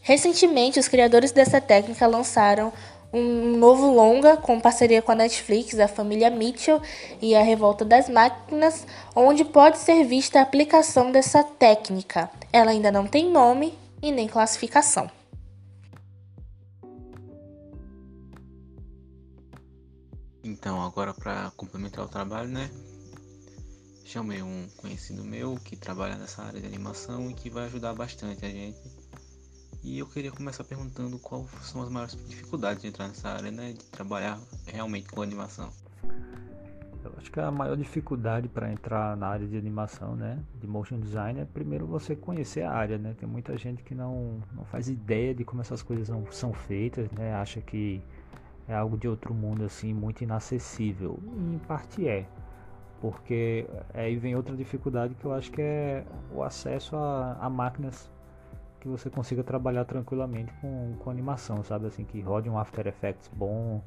Recentemente, 0.00 0.78
os 0.78 0.88
criadores 0.88 1.32
dessa 1.32 1.60
técnica 1.60 2.06
lançaram 2.06 2.72
um 3.14 3.56
novo 3.56 3.92
longa 3.92 4.36
com 4.36 4.58
parceria 4.58 5.00
com 5.00 5.12
a 5.12 5.14
Netflix, 5.14 5.78
a 5.78 5.86
família 5.86 6.28
Mitchell 6.28 6.82
e 7.22 7.34
a 7.34 7.42
Revolta 7.42 7.84
das 7.84 8.08
Máquinas, 8.08 8.84
onde 9.14 9.44
pode 9.44 9.78
ser 9.78 10.04
vista 10.04 10.40
a 10.40 10.42
aplicação 10.42 11.12
dessa 11.12 11.44
técnica. 11.44 12.28
Ela 12.52 12.72
ainda 12.72 12.90
não 12.90 13.06
tem 13.06 13.30
nome 13.30 13.72
e 14.04 14.12
nem 14.12 14.28
classificação. 14.28 15.10
Então, 20.42 20.82
agora 20.82 21.14
para 21.14 21.50
complementar 21.56 22.04
o 22.04 22.08
trabalho, 22.08 22.50
né? 22.50 22.70
Chamei 24.04 24.42
um 24.42 24.68
conhecido 24.76 25.24
meu 25.24 25.56
que 25.56 25.74
trabalha 25.74 26.16
nessa 26.16 26.42
área 26.42 26.60
de 26.60 26.66
animação 26.66 27.30
e 27.30 27.34
que 27.34 27.48
vai 27.48 27.64
ajudar 27.64 27.94
bastante 27.94 28.44
a 28.44 28.50
gente. 28.50 28.78
E 29.82 29.98
eu 29.98 30.06
queria 30.06 30.30
começar 30.30 30.64
perguntando 30.64 31.18
quais 31.18 31.48
são 31.62 31.80
as 31.80 31.88
maiores 31.88 32.14
dificuldades 32.28 32.82
de 32.82 32.88
entrar 32.88 33.08
nessa 33.08 33.30
área, 33.30 33.50
né? 33.50 33.72
De 33.72 33.84
trabalhar 33.84 34.38
realmente 34.66 35.08
com 35.08 35.22
animação. 35.22 35.72
Eu 37.04 37.12
acho 37.18 37.30
que 37.30 37.38
a 37.38 37.50
maior 37.50 37.76
dificuldade 37.76 38.48
para 38.48 38.72
entrar 38.72 39.16
na 39.16 39.28
área 39.28 39.46
de 39.46 39.56
animação, 39.58 40.16
né, 40.16 40.38
de 40.58 40.66
motion 40.66 40.98
design, 40.98 41.40
é 41.40 41.44
primeiro 41.44 41.86
você 41.86 42.16
conhecer 42.16 42.62
a 42.62 42.72
área, 42.72 42.96
né? 42.96 43.14
Tem 43.18 43.28
muita 43.28 43.56
gente 43.58 43.82
que 43.82 43.94
não, 43.94 44.40
não 44.52 44.64
faz 44.64 44.88
ideia 44.88 45.34
de 45.34 45.44
como 45.44 45.60
essas 45.60 45.82
coisas 45.82 46.08
são, 46.30 46.52
feitas, 46.54 47.10
né? 47.10 47.34
Acha 47.34 47.60
que 47.60 48.02
é 48.66 48.74
algo 48.74 48.96
de 48.96 49.06
outro 49.06 49.34
mundo 49.34 49.64
assim, 49.64 49.92
muito 49.92 50.22
inacessível. 50.22 51.18
E 51.22 51.54
em 51.54 51.58
parte 51.58 52.08
é, 52.08 52.26
porque 53.00 53.68
aí 53.92 54.16
vem 54.16 54.34
outra 54.34 54.56
dificuldade 54.56 55.14
que 55.14 55.24
eu 55.24 55.34
acho 55.34 55.50
que 55.50 55.60
é 55.60 56.04
o 56.32 56.42
acesso 56.42 56.96
a, 56.96 57.36
a 57.38 57.50
máquinas 57.50 58.10
que 58.80 58.88
você 58.88 59.10
consiga 59.10 59.42
trabalhar 59.42 59.84
tranquilamente 59.84 60.52
com, 60.60 60.94
com 60.98 61.10
animação, 61.10 61.62
sabe? 61.62 61.86
Assim, 61.86 62.04
que 62.04 62.20
rode 62.20 62.48
um 62.48 62.58
After 62.58 62.86
Effects 62.86 63.30
bom, 63.34 63.82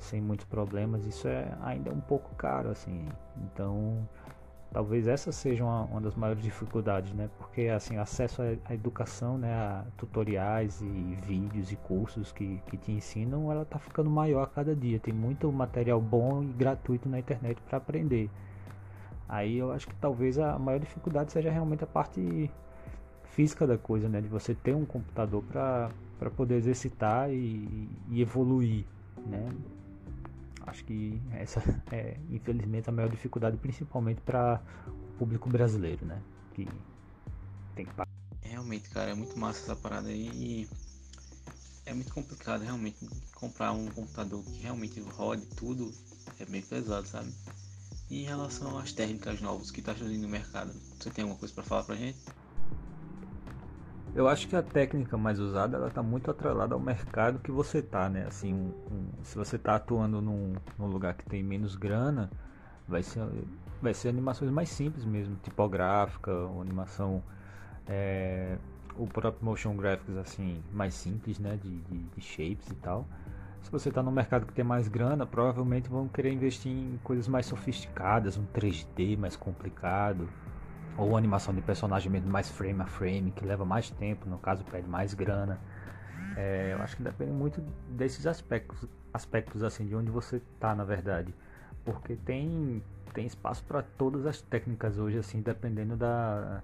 sem 0.00 0.20
muitos 0.20 0.46
problemas, 0.46 1.04
isso 1.06 1.28
é 1.28 1.52
ainda 1.62 1.92
um 1.92 2.00
pouco 2.00 2.34
caro, 2.34 2.70
assim. 2.70 3.06
Então, 3.44 4.08
talvez 4.72 5.06
essa 5.06 5.32
seja 5.32 5.64
uma, 5.64 5.84
uma 5.84 6.00
das 6.00 6.14
maiores 6.14 6.42
dificuldades, 6.42 7.12
né? 7.12 7.28
Porque, 7.38 7.62
assim, 7.62 7.96
acesso 7.96 8.42
à, 8.42 8.74
educação, 8.74 9.38
né? 9.38 9.52
A 9.52 9.84
tutoriais 9.96 10.80
e 10.80 11.18
vídeos 11.22 11.72
e 11.72 11.76
cursos 11.76 12.32
que, 12.32 12.60
que 12.66 12.76
te 12.76 12.92
ensinam, 12.92 13.50
ela 13.50 13.64
tá 13.64 13.78
ficando 13.78 14.10
maior 14.10 14.42
a 14.42 14.46
cada 14.46 14.74
dia. 14.74 14.98
Tem 14.98 15.14
muito 15.14 15.50
material 15.52 16.00
bom 16.00 16.42
e 16.42 16.46
gratuito 16.46 17.08
na 17.08 17.18
internet 17.18 17.60
para 17.62 17.78
aprender. 17.78 18.30
Aí 19.28 19.58
eu 19.58 19.72
acho 19.72 19.86
que 19.86 19.94
talvez 19.96 20.38
a 20.38 20.58
maior 20.58 20.80
dificuldade 20.80 21.32
seja 21.32 21.50
realmente 21.50 21.84
a 21.84 21.86
parte 21.86 22.50
física 23.24 23.66
da 23.66 23.76
coisa, 23.76 24.08
né? 24.08 24.20
De 24.20 24.28
você 24.28 24.54
ter 24.54 24.74
um 24.74 24.84
computador 24.84 25.42
para 25.44 26.30
poder 26.36 26.56
exercitar 26.56 27.30
e, 27.30 27.88
e 28.10 28.22
evoluir, 28.22 28.84
né? 29.26 29.48
Acho 30.68 30.84
que 30.84 31.20
essa 31.32 31.60
é, 31.90 32.18
infelizmente, 32.30 32.88
a 32.88 32.92
maior 32.92 33.08
dificuldade, 33.08 33.56
principalmente 33.56 34.20
para 34.20 34.62
o 34.86 35.18
público 35.18 35.48
brasileiro, 35.48 36.04
né? 36.04 36.22
Que 36.54 36.66
tem 37.74 37.86
que 37.86 37.92
pagar. 37.94 38.08
Realmente, 38.42 38.88
cara, 38.90 39.10
é 39.10 39.14
muito 39.14 39.38
massa 39.38 39.60
essa 39.60 39.76
parada 39.76 40.08
aí 40.08 40.28
e 40.28 40.68
é 41.86 41.94
muito 41.94 42.12
complicado 42.12 42.62
realmente 42.62 42.98
comprar 43.34 43.72
um 43.72 43.90
computador 43.90 44.44
que 44.44 44.60
realmente 44.60 45.00
rode 45.00 45.46
tudo, 45.56 45.90
é 46.38 46.44
bem 46.44 46.60
pesado, 46.60 47.06
sabe? 47.06 47.32
E 48.10 48.22
em 48.22 48.24
relação 48.24 48.78
às 48.78 48.92
técnicas 48.92 49.40
novas 49.40 49.70
que 49.70 49.80
tá 49.80 49.94
surgindo 49.94 50.22
no 50.22 50.28
mercado, 50.28 50.72
você 50.98 51.10
tem 51.10 51.22
alguma 51.22 51.38
coisa 51.38 51.54
para 51.54 51.64
falar 51.64 51.84
pra 51.84 51.96
gente? 51.96 52.18
Eu 54.18 54.26
acho 54.26 54.48
que 54.48 54.56
a 54.56 54.62
técnica 54.64 55.16
mais 55.16 55.38
usada 55.38 55.76
ela 55.76 55.86
está 55.86 56.02
muito 56.02 56.28
atrelada 56.28 56.74
ao 56.74 56.80
mercado 56.80 57.38
que 57.38 57.52
você 57.52 57.80
tá, 57.80 58.08
né? 58.08 58.24
Assim, 58.26 58.52
um, 58.52 58.72
um, 58.92 59.06
se 59.22 59.38
você 59.38 59.54
está 59.54 59.76
atuando 59.76 60.20
num, 60.20 60.54
num, 60.76 60.86
lugar 60.88 61.14
que 61.14 61.24
tem 61.24 61.40
menos 61.40 61.76
grana, 61.76 62.28
vai 62.88 63.00
ser, 63.00 63.24
vai 63.80 63.94
ser 63.94 64.08
animações 64.08 64.50
mais 64.50 64.70
simples 64.70 65.04
mesmo, 65.04 65.36
tipográfica, 65.36 66.32
animação, 66.60 67.22
é, 67.86 68.58
o 68.96 69.06
próprio 69.06 69.44
motion 69.44 69.76
graphics 69.76 70.16
assim 70.16 70.64
mais 70.72 70.94
simples, 70.94 71.38
né? 71.38 71.56
De, 71.56 71.78
de, 71.78 71.98
de 71.98 72.20
shapes 72.20 72.68
e 72.72 72.74
tal. 72.74 73.06
Se 73.62 73.70
você 73.70 73.88
está 73.88 74.02
no 74.02 74.10
mercado 74.10 74.46
que 74.46 74.52
tem 74.52 74.64
mais 74.64 74.88
grana, 74.88 75.26
provavelmente 75.26 75.88
vão 75.88 76.08
querer 76.08 76.32
investir 76.32 76.72
em 76.72 76.98
coisas 77.04 77.28
mais 77.28 77.46
sofisticadas, 77.46 78.36
um 78.36 78.44
3D 78.46 79.16
mais 79.16 79.36
complicado, 79.36 80.28
ou 80.98 81.16
animação 81.16 81.54
de 81.54 81.62
personagem 81.62 82.10
mesmo 82.10 82.28
mais 82.30 82.50
frame 82.50 82.82
a 82.82 82.86
frame, 82.86 83.30
que 83.30 83.44
leva 83.44 83.64
mais 83.64 83.88
tempo, 83.88 84.28
no 84.28 84.38
caso 84.38 84.64
pede 84.64 84.88
mais 84.88 85.14
grana. 85.14 85.60
É, 86.36 86.72
eu 86.72 86.82
acho 86.82 86.96
que 86.96 87.02
depende 87.02 87.30
muito 87.30 87.60
desses 87.88 88.26
aspectos, 88.26 88.88
aspectos 89.14 89.62
assim 89.62 89.86
de 89.86 89.94
onde 89.94 90.10
você 90.10 90.36
está 90.36 90.74
na 90.74 90.84
verdade, 90.84 91.32
porque 91.84 92.16
tem 92.16 92.82
tem 93.14 93.26
espaço 93.26 93.64
para 93.64 93.82
todas 93.82 94.26
as 94.26 94.42
técnicas 94.42 94.98
hoje 94.98 95.18
assim, 95.18 95.40
dependendo 95.40 95.96
da 95.96 96.62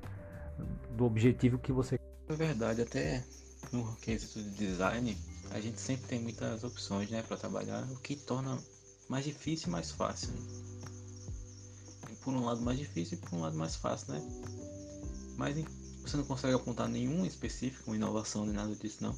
do 0.97 1.05
objetivo 1.05 1.59
que 1.59 1.73
você. 1.73 1.99
É 2.29 2.35
verdade, 2.35 2.83
até 2.83 3.25
no 3.73 3.97
quesito 3.97 4.43
de 4.43 4.51
design, 4.51 5.17
a 5.51 5.61
gente 5.61 5.81
sempre 5.81 6.07
tem 6.07 6.21
muitas 6.21 6.65
opções, 6.65 7.11
né, 7.11 7.23
para 7.23 7.37
trabalhar, 7.37 7.83
o 7.91 7.97
que 7.97 8.17
torna 8.17 8.59
mais 9.09 9.25
difícil 9.25 9.69
e 9.69 9.71
mais 9.73 9.91
fácil. 9.91 10.33
Né? 10.33 10.74
Por 12.25 12.33
um 12.33 12.45
lado 12.45 12.63
mais 12.63 12.79
difícil 12.79 13.19
e 13.19 13.21
por 13.21 13.37
um 13.37 13.43
lado 13.43 13.57
mais 13.57 13.77
fácil, 13.77 14.15
né? 14.15 14.23
Mas 15.37 15.63
você 16.03 16.17
não 16.17 16.25
consegue 16.25 16.55
apontar 16.55 16.89
nenhum 16.89 17.25
específico, 17.27 17.91
uma 17.91 17.97
inovação 17.97 18.45
nem 18.47 18.55
nada 18.55 18.75
disso, 18.75 19.05
não? 19.05 19.15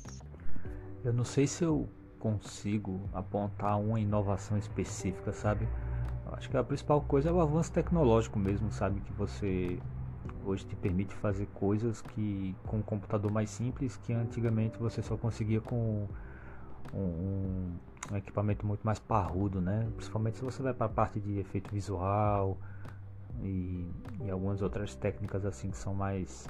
Eu 1.05 1.13
não 1.13 1.25
sei 1.25 1.47
se 1.47 1.65
eu 1.65 1.89
consigo 2.19 3.01
apontar 3.13 3.79
uma 3.79 4.01
inovação 4.01 4.59
específica, 4.59 5.33
sabe? 5.33 5.69
Eu 6.27 6.35
acho 6.35 6.51
que 6.51 6.57
a 6.57 6.65
principal 6.65 7.01
coisa 7.01 7.29
é 7.29 7.33
o 7.33 7.41
avanço 7.41 7.71
tecnológico 7.71 8.39
mesmo, 8.39 8.73
sabe? 8.73 9.01
Que 9.01 9.13
você 9.13 9.79
hoje 10.45 10.65
te 10.65 10.75
permite 10.75 11.15
fazer 11.15 11.47
coisas 11.55 12.01
que 12.01 12.55
com 12.67 12.79
um 12.79 12.83
computador 12.83 13.31
mais 13.31 13.51
simples 13.51 13.97
que 13.97 14.13
antigamente 14.13 14.79
você 14.79 15.03
só 15.03 15.17
conseguia 15.17 15.61
com 15.61 16.09
um, 16.93 16.99
um, 16.99 17.73
um 18.13 18.17
equipamento 18.17 18.67
muito 18.67 18.85
mais 18.85 18.99
parrudo, 18.99 19.61
né? 19.61 19.87
Principalmente 19.97 20.39
se 20.39 20.45
você 20.45 20.63
vai 20.63 20.75
para 20.75 20.87
a 20.87 20.89
parte 20.89 21.21
de 21.21 21.39
efeito 21.39 21.73
visual, 21.73 22.59
algumas 24.57 24.63
outras 24.63 24.95
técnicas 24.95 25.45
assim 25.45 25.71
que 25.71 25.77
são 25.77 25.95
mais 25.95 26.49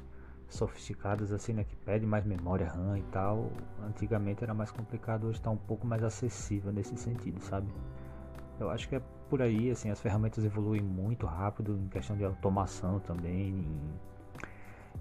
sofisticadas 0.49 1.33
assim, 1.33 1.53
né, 1.53 1.65
que 1.65 1.75
pedem 1.77 2.09
mais 2.09 2.25
memória 2.25 2.69
RAM 2.69 2.99
e 2.99 3.03
tal. 3.05 3.51
Antigamente 3.85 4.45
era 4.45 4.55
mais 4.55 4.71
complicado, 4.71 5.27
hoje 5.27 5.39
está 5.39 5.51
um 5.51 5.57
pouco 5.57 5.87
mais 5.87 6.03
acessível 6.05 6.73
nesse 6.73 6.97
sentido, 6.97 7.41
sabe? 7.43 7.67
Eu 8.59 8.71
acho 8.71 8.89
que 8.89 8.97
é 8.97 9.03
por 9.29 9.43
aí, 9.43 9.71
assim, 9.71 9.91
as 9.91 10.01
ferramentas 10.01 10.45
evoluem 10.45 10.83
muito 10.83 11.27
rápido 11.27 11.77
em 11.77 11.89
questão 11.89 12.17
de 12.17 12.25
automação 12.25 13.01
também, 13.01 13.67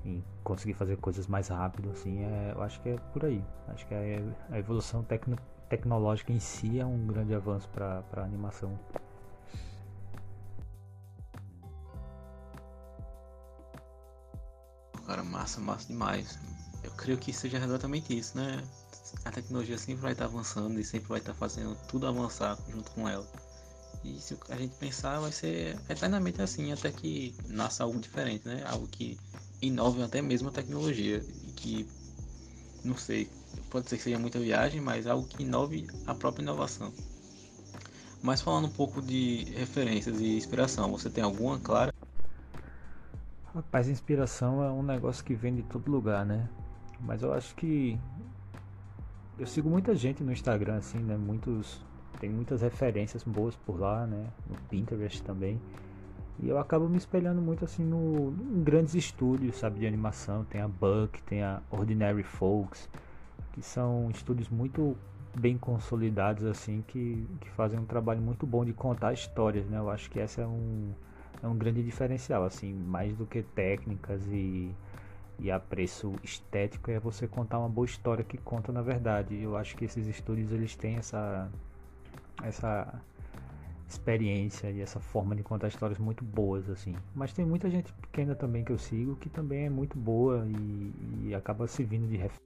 em, 0.03 0.09
em 0.09 0.23
conseguir 0.43 0.73
fazer 0.73 0.97
coisas 0.97 1.27
mais 1.27 1.49
rápido, 1.49 1.91
assim, 1.91 2.23
é, 2.23 2.53
eu 2.55 2.61
acho 2.63 2.81
que 2.81 2.89
é 2.89 2.97
por 3.13 3.23
aí. 3.23 3.43
Acho 3.67 3.85
que 3.87 3.93
a, 3.93 3.99
a 4.55 4.59
evolução 4.59 5.03
tecno, 5.03 5.37
tecnológica 5.69 6.33
em 6.33 6.39
si 6.39 6.79
é 6.79 6.85
um 6.85 7.05
grande 7.05 7.35
avanço 7.35 7.69
para 7.69 8.03
a 8.13 8.21
animação. 8.21 8.77
Cara, 15.05 15.23
massa, 15.23 15.59
massa 15.59 15.87
demais. 15.87 16.37
Eu 16.83 16.91
creio 16.91 17.17
que 17.17 17.33
seja 17.33 17.57
exatamente 17.57 18.17
isso, 18.17 18.37
né? 18.37 18.63
A 19.23 19.31
tecnologia 19.31 19.77
sempre 19.77 20.01
vai 20.01 20.11
estar 20.11 20.25
avançando 20.25 20.79
e 20.79 20.83
sempre 20.83 21.09
vai 21.09 21.19
estar 21.19 21.33
fazendo 21.33 21.75
tudo 21.87 22.07
avançar 22.07 22.57
junto 22.69 22.91
com 22.91 23.07
ela. 23.07 23.27
E 24.03 24.19
se 24.19 24.37
a 24.49 24.55
gente 24.55 24.75
pensar, 24.75 25.19
vai 25.19 25.31
ser 25.31 25.79
eternamente 25.89 26.41
assim, 26.41 26.71
até 26.71 26.91
que 26.91 27.33
nasça 27.47 27.83
algo 27.83 27.99
diferente, 27.99 28.47
né? 28.47 28.63
Algo 28.67 28.87
que 28.87 29.17
inove 29.61 30.03
até 30.03 30.21
mesmo 30.21 30.49
a 30.49 30.51
tecnologia. 30.51 31.25
E 31.47 31.51
que, 31.53 31.87
não 32.83 32.95
sei, 32.95 33.29
pode 33.69 33.89
ser 33.89 33.97
que 33.97 34.03
seja 34.03 34.19
muita 34.19 34.39
viagem, 34.39 34.79
mas 34.79 35.07
algo 35.07 35.27
que 35.27 35.41
inove 35.41 35.87
a 36.05 36.13
própria 36.13 36.43
inovação. 36.43 36.93
Mas 38.21 38.41
falando 38.41 38.65
um 38.65 38.71
pouco 38.71 39.01
de 39.01 39.45
referências 39.55 40.19
e 40.19 40.37
inspiração, 40.37 40.91
você 40.91 41.09
tem 41.09 41.23
alguma 41.23 41.59
clara? 41.59 41.94
Rapaz, 43.55 43.87
inspiração 43.87 44.61
é 44.61 44.69
um 44.69 44.83
negócio 44.83 45.23
que 45.23 45.33
vem 45.33 45.55
de 45.55 45.63
todo 45.63 45.89
lugar, 45.89 46.25
né? 46.25 46.49
Mas 46.99 47.23
eu 47.23 47.33
acho 47.33 47.55
que 47.55 47.97
eu 49.39 49.47
sigo 49.47 49.69
muita 49.69 49.95
gente 49.95 50.21
no 50.21 50.33
Instagram, 50.33 50.75
assim, 50.75 50.99
né? 50.99 51.15
Muitos 51.15 51.81
tem 52.19 52.29
muitas 52.29 52.61
referências 52.61 53.23
boas 53.23 53.55
por 53.55 53.79
lá, 53.79 54.05
né? 54.05 54.27
No 54.49 54.57
Pinterest 54.69 55.23
também. 55.23 55.57
E 56.37 56.49
eu 56.49 56.59
acabo 56.59 56.89
me 56.89 56.97
espelhando 56.97 57.41
muito 57.41 57.63
assim 57.63 57.85
no, 57.85 58.33
em 58.51 58.61
grandes 58.61 58.93
estúdios, 58.93 59.55
sabe, 59.55 59.79
de 59.79 59.87
animação. 59.87 60.43
Tem 60.43 60.59
a 60.59 60.67
Buck, 60.67 61.23
tem 61.23 61.41
a 61.41 61.61
Ordinary 61.71 62.23
Folks, 62.23 62.89
que 63.53 63.61
são 63.61 64.11
estúdios 64.11 64.49
muito 64.49 64.97
bem 65.33 65.57
consolidados 65.57 66.43
assim, 66.43 66.83
que, 66.85 67.25
que 67.39 67.49
fazem 67.51 67.79
um 67.79 67.85
trabalho 67.85 68.21
muito 68.21 68.45
bom 68.45 68.65
de 68.65 68.73
contar 68.73 69.13
histórias, 69.13 69.65
né? 69.67 69.77
Eu 69.77 69.89
acho 69.89 70.11
que 70.11 70.19
essa 70.19 70.41
é 70.41 70.45
um 70.45 70.91
é 71.45 71.47
um 71.47 71.57
grande 71.57 71.83
diferencial, 71.83 72.43
assim, 72.43 72.73
mais 72.73 73.15
do 73.15 73.25
que 73.25 73.43
técnicas 73.43 74.21
e, 74.27 74.71
e 75.39 75.51
apreço 75.51 76.13
estético 76.23 76.89
é 76.89 76.99
você 76.99 77.27
contar 77.27 77.59
uma 77.59 77.69
boa 77.69 77.85
história 77.85 78.23
que 78.23 78.37
conta 78.37 78.71
na 78.71 78.81
verdade. 78.81 79.39
Eu 79.39 79.55
acho 79.55 79.75
que 79.75 79.85
esses 79.85 80.07
estúdios 80.07 80.51
eles 80.51 80.75
têm 80.75 80.95
essa 80.95 81.49
essa 82.43 83.01
experiência 83.87 84.69
e 84.71 84.81
essa 84.81 84.99
forma 84.99 85.35
de 85.35 85.43
contar 85.43 85.67
histórias 85.67 85.99
muito 85.99 86.23
boas 86.23 86.69
assim. 86.69 86.95
Mas 87.13 87.31
tem 87.31 87.45
muita 87.45 87.69
gente 87.69 87.93
pequena 87.93 88.35
também 88.35 88.63
que 88.63 88.71
eu 88.71 88.79
sigo 88.79 89.15
que 89.15 89.29
também 89.29 89.65
é 89.65 89.69
muito 89.69 89.97
boa 89.97 90.45
e, 90.47 91.27
e 91.27 91.35
acaba 91.35 91.67
servindo 91.67 92.07
de 92.07 92.17
referência. 92.17 92.43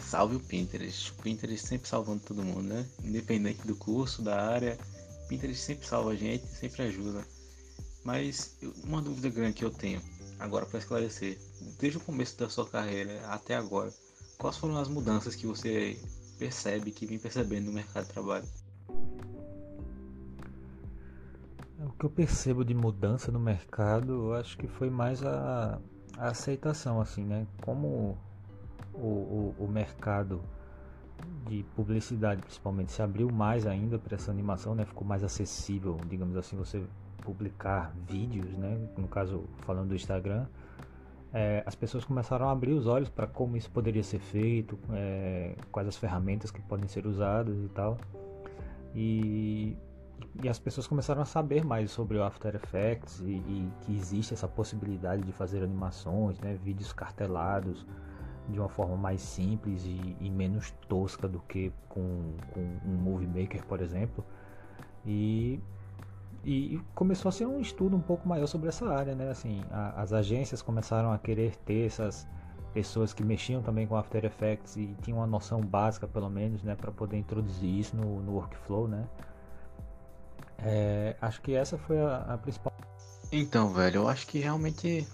Salve 0.00 0.36
o 0.36 0.40
Pinterest. 0.40 1.12
O 1.12 1.22
Pinterest 1.22 1.66
sempre 1.66 1.88
salvando 1.88 2.20
todo 2.20 2.42
mundo, 2.42 2.62
né? 2.62 2.84
Independente 3.04 3.64
do 3.66 3.76
curso, 3.76 4.22
da 4.22 4.50
área, 4.50 4.76
Pinterest 5.28 5.62
sempre 5.62 5.86
salva 5.86 6.10
a 6.10 6.16
gente, 6.16 6.44
sempre 6.46 6.82
ajuda. 6.82 7.24
Mas 8.04 8.56
uma 8.84 9.02
dúvida 9.02 9.28
grande 9.28 9.54
que 9.54 9.64
eu 9.64 9.70
tenho 9.70 10.00
agora 10.38 10.64
para 10.64 10.78
esclarecer, 10.78 11.38
desde 11.78 11.98
o 11.98 12.00
começo 12.00 12.38
da 12.38 12.48
sua 12.48 12.66
carreira 12.66 13.20
até 13.26 13.54
agora, 13.54 13.92
quais 14.38 14.56
foram 14.56 14.78
as 14.78 14.88
mudanças 14.88 15.34
que 15.34 15.46
você 15.46 16.00
percebe, 16.38 16.90
que 16.90 17.04
vem 17.04 17.18
percebendo 17.18 17.66
no 17.66 17.72
mercado 17.72 18.06
de 18.06 18.12
trabalho? 18.12 18.48
O 21.78 21.92
que 21.92 22.04
eu 22.04 22.10
percebo 22.10 22.64
de 22.64 22.74
mudança 22.74 23.30
no 23.30 23.38
mercado, 23.38 24.12
eu 24.12 24.34
acho 24.34 24.56
que 24.56 24.66
foi 24.66 24.88
mais 24.88 25.24
a, 25.24 25.78
a 26.16 26.28
aceitação, 26.28 27.00
assim, 27.00 27.24
né? 27.24 27.46
Como 27.62 28.18
o, 28.94 29.06
o, 29.06 29.54
o 29.58 29.68
mercado 29.68 30.42
de 31.46 31.62
publicidade, 31.74 32.42
principalmente, 32.42 32.92
se 32.92 33.02
abriu 33.02 33.30
mais 33.30 33.66
ainda 33.66 33.98
para 33.98 34.14
essa 34.14 34.30
animação, 34.30 34.74
né? 34.74 34.84
Ficou 34.84 35.06
mais 35.06 35.22
acessível, 35.22 35.98
digamos 36.08 36.36
assim, 36.36 36.56
você 36.56 36.82
publicar 37.20 37.92
vídeos, 38.08 38.50
né? 38.56 38.78
No 38.96 39.08
caso, 39.08 39.44
falando 39.58 39.88
do 39.88 39.94
Instagram, 39.94 40.46
é, 41.32 41.62
as 41.64 41.74
pessoas 41.74 42.04
começaram 42.04 42.48
a 42.48 42.52
abrir 42.52 42.72
os 42.72 42.86
olhos 42.86 43.08
para 43.08 43.26
como 43.26 43.56
isso 43.56 43.70
poderia 43.70 44.02
ser 44.02 44.18
feito, 44.18 44.78
é, 44.92 45.54
quais 45.70 45.86
as 45.86 45.96
ferramentas 45.96 46.50
que 46.50 46.60
podem 46.62 46.88
ser 46.88 47.06
usadas 47.06 47.56
e 47.62 47.68
tal. 47.68 47.96
E, 48.94 49.76
e 50.42 50.48
as 50.48 50.58
pessoas 50.58 50.86
começaram 50.86 51.22
a 51.22 51.24
saber 51.24 51.64
mais 51.64 51.90
sobre 51.90 52.18
o 52.18 52.24
After 52.24 52.54
Effects 52.56 53.20
e, 53.20 53.36
e 53.36 53.72
que 53.82 53.94
existe 53.94 54.34
essa 54.34 54.48
possibilidade 54.48 55.22
de 55.22 55.32
fazer 55.32 55.62
animações, 55.62 56.38
né, 56.40 56.58
vídeos 56.62 56.92
cartelados 56.92 57.86
de 58.48 58.58
uma 58.58 58.68
forma 58.68 58.96
mais 58.96 59.20
simples 59.20 59.84
e, 59.84 60.16
e 60.20 60.28
menos 60.28 60.72
tosca 60.88 61.28
do 61.28 61.38
que 61.40 61.72
com, 61.88 62.34
com 62.52 62.60
um 62.84 62.96
Movie 62.96 63.28
Maker, 63.28 63.64
por 63.66 63.80
exemplo. 63.80 64.24
E 65.06 65.60
e 66.44 66.80
começou 66.94 67.28
a 67.28 67.32
ser 67.32 67.46
um 67.46 67.60
estudo 67.60 67.96
um 67.96 68.00
pouco 68.00 68.28
maior 68.28 68.46
sobre 68.46 68.68
essa 68.68 68.88
área, 68.88 69.14
né? 69.14 69.30
Assim, 69.30 69.62
a, 69.70 70.00
as 70.00 70.12
agências 70.12 70.62
começaram 70.62 71.12
a 71.12 71.18
querer 71.18 71.56
ter 71.56 71.86
essas 71.86 72.26
pessoas 72.72 73.12
que 73.12 73.22
mexiam 73.22 73.62
também 73.62 73.86
com 73.86 73.96
After 73.96 74.24
Effects 74.24 74.76
e 74.76 74.94
tinham 75.02 75.18
uma 75.18 75.26
noção 75.26 75.60
básica, 75.60 76.06
pelo 76.06 76.30
menos, 76.30 76.62
né, 76.62 76.74
para 76.74 76.90
poder 76.92 77.16
introduzir 77.16 77.68
isso 77.68 77.96
no, 77.96 78.22
no 78.22 78.32
workflow, 78.32 78.88
né? 78.88 79.04
É, 80.58 81.16
acho 81.20 81.40
que 81.40 81.54
essa 81.54 81.76
foi 81.78 81.98
a, 82.00 82.18
a, 82.18 82.38
principal. 82.38 82.72
Então, 83.32 83.72
velho, 83.72 83.96
eu 83.98 84.08
acho 84.08 84.26
que 84.26 84.38
realmente 84.38 85.06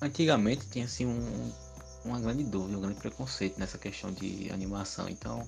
antigamente 0.00 0.68
tinha 0.68 0.84
assim 0.84 1.06
um, 1.06 1.52
uma 2.04 2.20
grande 2.20 2.44
dúvida, 2.44 2.78
um 2.78 2.80
grande 2.80 3.00
preconceito 3.00 3.58
nessa 3.58 3.76
questão 3.76 4.12
de 4.12 4.50
animação. 4.52 5.08
Então, 5.08 5.46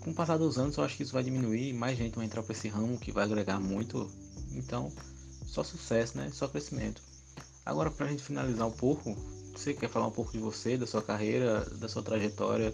com 0.00 0.10
o 0.10 0.14
passar 0.14 0.36
dos 0.36 0.58
anos, 0.58 0.76
eu 0.76 0.84
acho 0.84 0.96
que 0.96 1.02
isso 1.02 1.12
vai 1.12 1.22
diminuir, 1.22 1.72
mais 1.72 1.96
gente 1.98 2.16
vai 2.16 2.24
entrar 2.24 2.42
para 2.42 2.52
esse 2.52 2.68
ramo 2.68 2.98
que 2.98 3.12
vai 3.12 3.24
agregar 3.24 3.60
muito. 3.60 4.10
Então, 4.52 4.92
só 5.44 5.62
sucesso, 5.62 6.16
né? 6.16 6.30
Só 6.32 6.48
crescimento. 6.48 7.02
Agora, 7.64 7.90
para 7.90 8.06
a 8.06 8.08
gente 8.08 8.22
finalizar 8.22 8.66
um 8.66 8.72
pouco, 8.72 9.14
Você 9.58 9.74
quer 9.74 9.88
falar 9.88 10.06
um 10.06 10.12
pouco 10.12 10.30
de 10.30 10.38
você, 10.38 10.78
da 10.78 10.86
sua 10.86 11.02
carreira, 11.02 11.64
da 11.80 11.88
sua 11.88 12.00
trajetória, 12.00 12.72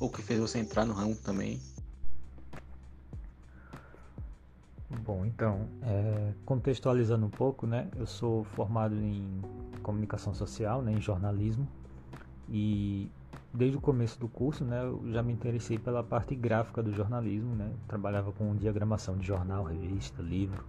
ou 0.00 0.08
o 0.08 0.10
que 0.10 0.20
fez 0.20 0.40
você 0.40 0.58
entrar 0.58 0.84
no 0.84 0.92
ramo 0.92 1.14
também? 1.14 1.60
Bom, 5.04 5.24
então, 5.24 5.68
é, 5.80 6.32
contextualizando 6.44 7.24
um 7.24 7.30
pouco, 7.30 7.68
né? 7.68 7.88
Eu 7.96 8.04
sou 8.04 8.42
formado 8.42 8.96
em 8.96 9.40
comunicação 9.80 10.34
social, 10.34 10.82
né, 10.82 10.92
em 10.92 11.00
jornalismo, 11.00 11.68
e 12.48 13.08
desde 13.52 13.76
o 13.76 13.80
começo 13.80 14.18
do 14.18 14.28
curso, 14.28 14.64
né, 14.64 14.82
eu 14.82 15.02
já 15.12 15.22
me 15.22 15.32
interessei 15.32 15.78
pela 15.78 16.02
parte 16.02 16.34
gráfica 16.34 16.82
do 16.82 16.92
jornalismo, 16.92 17.54
né? 17.54 17.72
Trabalhava 17.86 18.32
com 18.32 18.54
diagramação 18.56 19.16
de 19.16 19.26
jornal, 19.26 19.64
revista, 19.64 20.22
livro, 20.22 20.64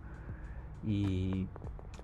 e 0.83 1.47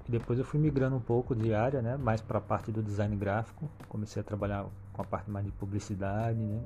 depois 0.08 0.39
eu 0.39 0.45
fui 0.45 0.60
migrando 0.60 0.95
um 0.95 1.02
pouco 1.02 1.36
de 1.36 1.54
área, 1.54 1.82
né, 1.82 1.97
mais 1.97 2.21
para 2.21 2.39
a 2.39 2.41
parte 2.41 2.71
do 2.71 2.82
design 2.82 3.15
gráfico. 3.15 3.69
Comecei 3.88 4.21
a 4.21 4.24
trabalhar 4.24 4.65
com 4.91 5.02
a 5.02 5.06
parte 5.06 5.30
mais 5.30 5.45
de 5.45 5.52
publicidade, 5.52 6.39
né? 6.39 6.62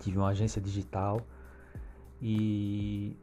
Tive 0.00 0.18
uma 0.18 0.28
agência 0.28 0.60
digital 0.60 1.26
e 2.20 3.16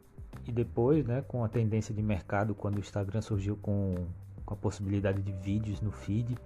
e 0.46 0.52
depois, 0.52 1.04
né, 1.04 1.22
com 1.22 1.44
a 1.44 1.48
tendência 1.48 1.94
de 1.94 2.02
mercado, 2.02 2.54
quando 2.54 2.76
o 2.76 2.80
Instagram 2.80 3.22
surgiu 3.22 3.56
com, 3.56 3.94
com 4.44 4.54
a 4.54 4.56
possibilidade 4.56 5.22
de 5.22 5.32
vídeos 5.32 5.80
no 5.80 5.90
feed, 5.90 6.36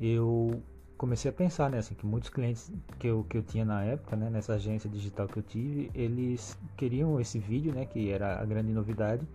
eu 0.00 0.62
comecei 1.00 1.30
a 1.30 1.32
pensar, 1.32 1.70
né, 1.70 1.78
assim, 1.78 1.94
que 1.94 2.04
muitos 2.04 2.28
clientes 2.28 2.70
que 2.98 3.06
eu, 3.06 3.24
que 3.24 3.38
eu 3.38 3.42
tinha 3.42 3.64
na 3.64 3.82
época, 3.82 4.14
né, 4.16 4.28
nessa 4.28 4.52
agência 4.52 4.88
digital 4.90 5.26
que 5.26 5.38
eu 5.38 5.42
tive, 5.42 5.90
eles 5.94 6.58
queriam 6.76 7.18
esse 7.18 7.38
vídeo, 7.38 7.72
né, 7.72 7.86
que 7.86 8.10
era 8.10 8.38
a 8.38 8.44
grande 8.44 8.70
novidade, 8.70 9.26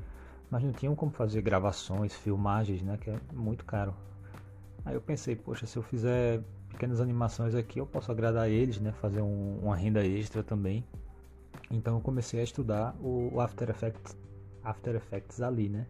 mas 0.48 0.62
não 0.62 0.72
tinham 0.72 0.96
como 0.96 1.12
fazer 1.12 1.42
gravações, 1.42 2.14
filmagens, 2.14 2.84
né, 2.84 3.00
que 3.02 3.10
é 3.10 3.20
muito 3.34 3.66
caro. 3.66 3.96
Aí 4.86 4.94
eu 4.94 5.02
pensei, 5.02 5.36
poxa, 5.36 5.66
se 5.66 5.76
eu 5.76 5.82
fizer 5.82 6.44
pequenas 6.70 7.02
animações 7.02 7.56
aqui, 7.56 7.80
eu 7.80 7.88
posso 7.88 8.12
agradar 8.12 8.48
eles, 8.48 8.80
né, 8.80 8.92
fazer 8.92 9.24
um, 9.24 9.58
uma 9.64 9.76
renda 9.76 10.06
extra 10.06 10.44
também. 10.44 10.86
Então 11.72 11.96
eu 11.96 12.02
comecei 12.02 12.42
a 12.42 12.44
estudar 12.44 12.96
o 13.02 13.42
After 13.42 13.72
Effects, 13.72 14.16
After 14.64 14.94
Effects 14.94 15.42
ali, 15.42 15.68
né? 15.68 15.88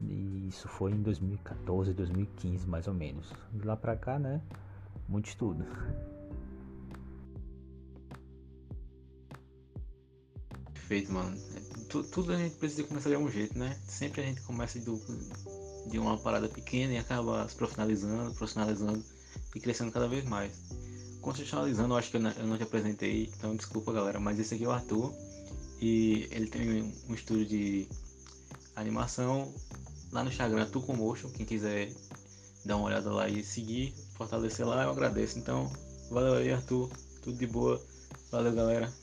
E 0.00 0.46
isso 0.46 0.68
foi 0.68 0.92
em 0.92 1.02
2014, 1.02 1.92
2015 1.92 2.68
mais 2.68 2.86
ou 2.86 2.94
menos. 2.94 3.34
De 3.52 3.66
lá 3.66 3.76
pra 3.76 3.96
cá, 3.96 4.16
né? 4.16 4.40
Muito 5.12 5.28
estudo. 5.28 5.62
Perfeito, 10.72 11.12
mano. 11.12 11.38
Tudo 12.10 12.32
a 12.32 12.38
gente 12.38 12.56
precisa 12.56 12.84
começar 12.84 13.10
de 13.10 13.16
algum 13.16 13.30
jeito, 13.30 13.58
né? 13.58 13.78
Sempre 13.86 14.22
a 14.22 14.24
gente 14.24 14.40
começa 14.40 14.78
do, 14.78 14.98
de 15.90 15.98
uma 15.98 16.16
parada 16.16 16.48
pequena 16.48 16.94
e 16.94 16.96
acaba 16.96 17.46
se 17.46 17.54
profissionalizando, 17.54 18.32
profissionalizando 18.32 19.04
e 19.54 19.60
crescendo 19.60 19.92
cada 19.92 20.08
vez 20.08 20.24
mais. 20.24 20.50
Contextualizando, 21.20 21.92
eu 21.92 21.98
acho 21.98 22.10
que 22.10 22.16
eu 22.16 22.22
não, 22.22 22.30
eu 22.30 22.46
não 22.46 22.56
te 22.56 22.62
apresentei, 22.62 23.30
então 23.36 23.54
desculpa 23.54 23.92
galera, 23.92 24.18
mas 24.18 24.38
esse 24.38 24.54
aqui 24.54 24.64
é 24.64 24.68
o 24.68 24.70
Arthur 24.70 25.12
e 25.78 26.26
ele 26.30 26.48
tem 26.48 26.90
um 27.06 27.14
estúdio 27.14 27.44
de 27.44 27.86
animação 28.74 29.54
lá 30.10 30.24
no 30.24 30.30
Instagram, 30.30 30.70
Tucomotion, 30.70 31.28
quem 31.30 31.44
quiser 31.44 31.92
dar 32.64 32.76
uma 32.76 32.86
olhada 32.86 33.12
lá 33.12 33.28
e 33.28 33.44
seguir, 33.44 33.94
fortalecer 34.14 34.66
lá, 34.66 34.84
eu 34.84 34.90
agradeço. 34.90 35.38
Então, 35.38 35.70
valeu 36.10 36.34
aí 36.34 36.52
Arthur, 36.52 36.90
tudo 37.22 37.36
de 37.38 37.46
boa, 37.46 37.80
valeu 38.30 38.52
galera. 38.54 39.01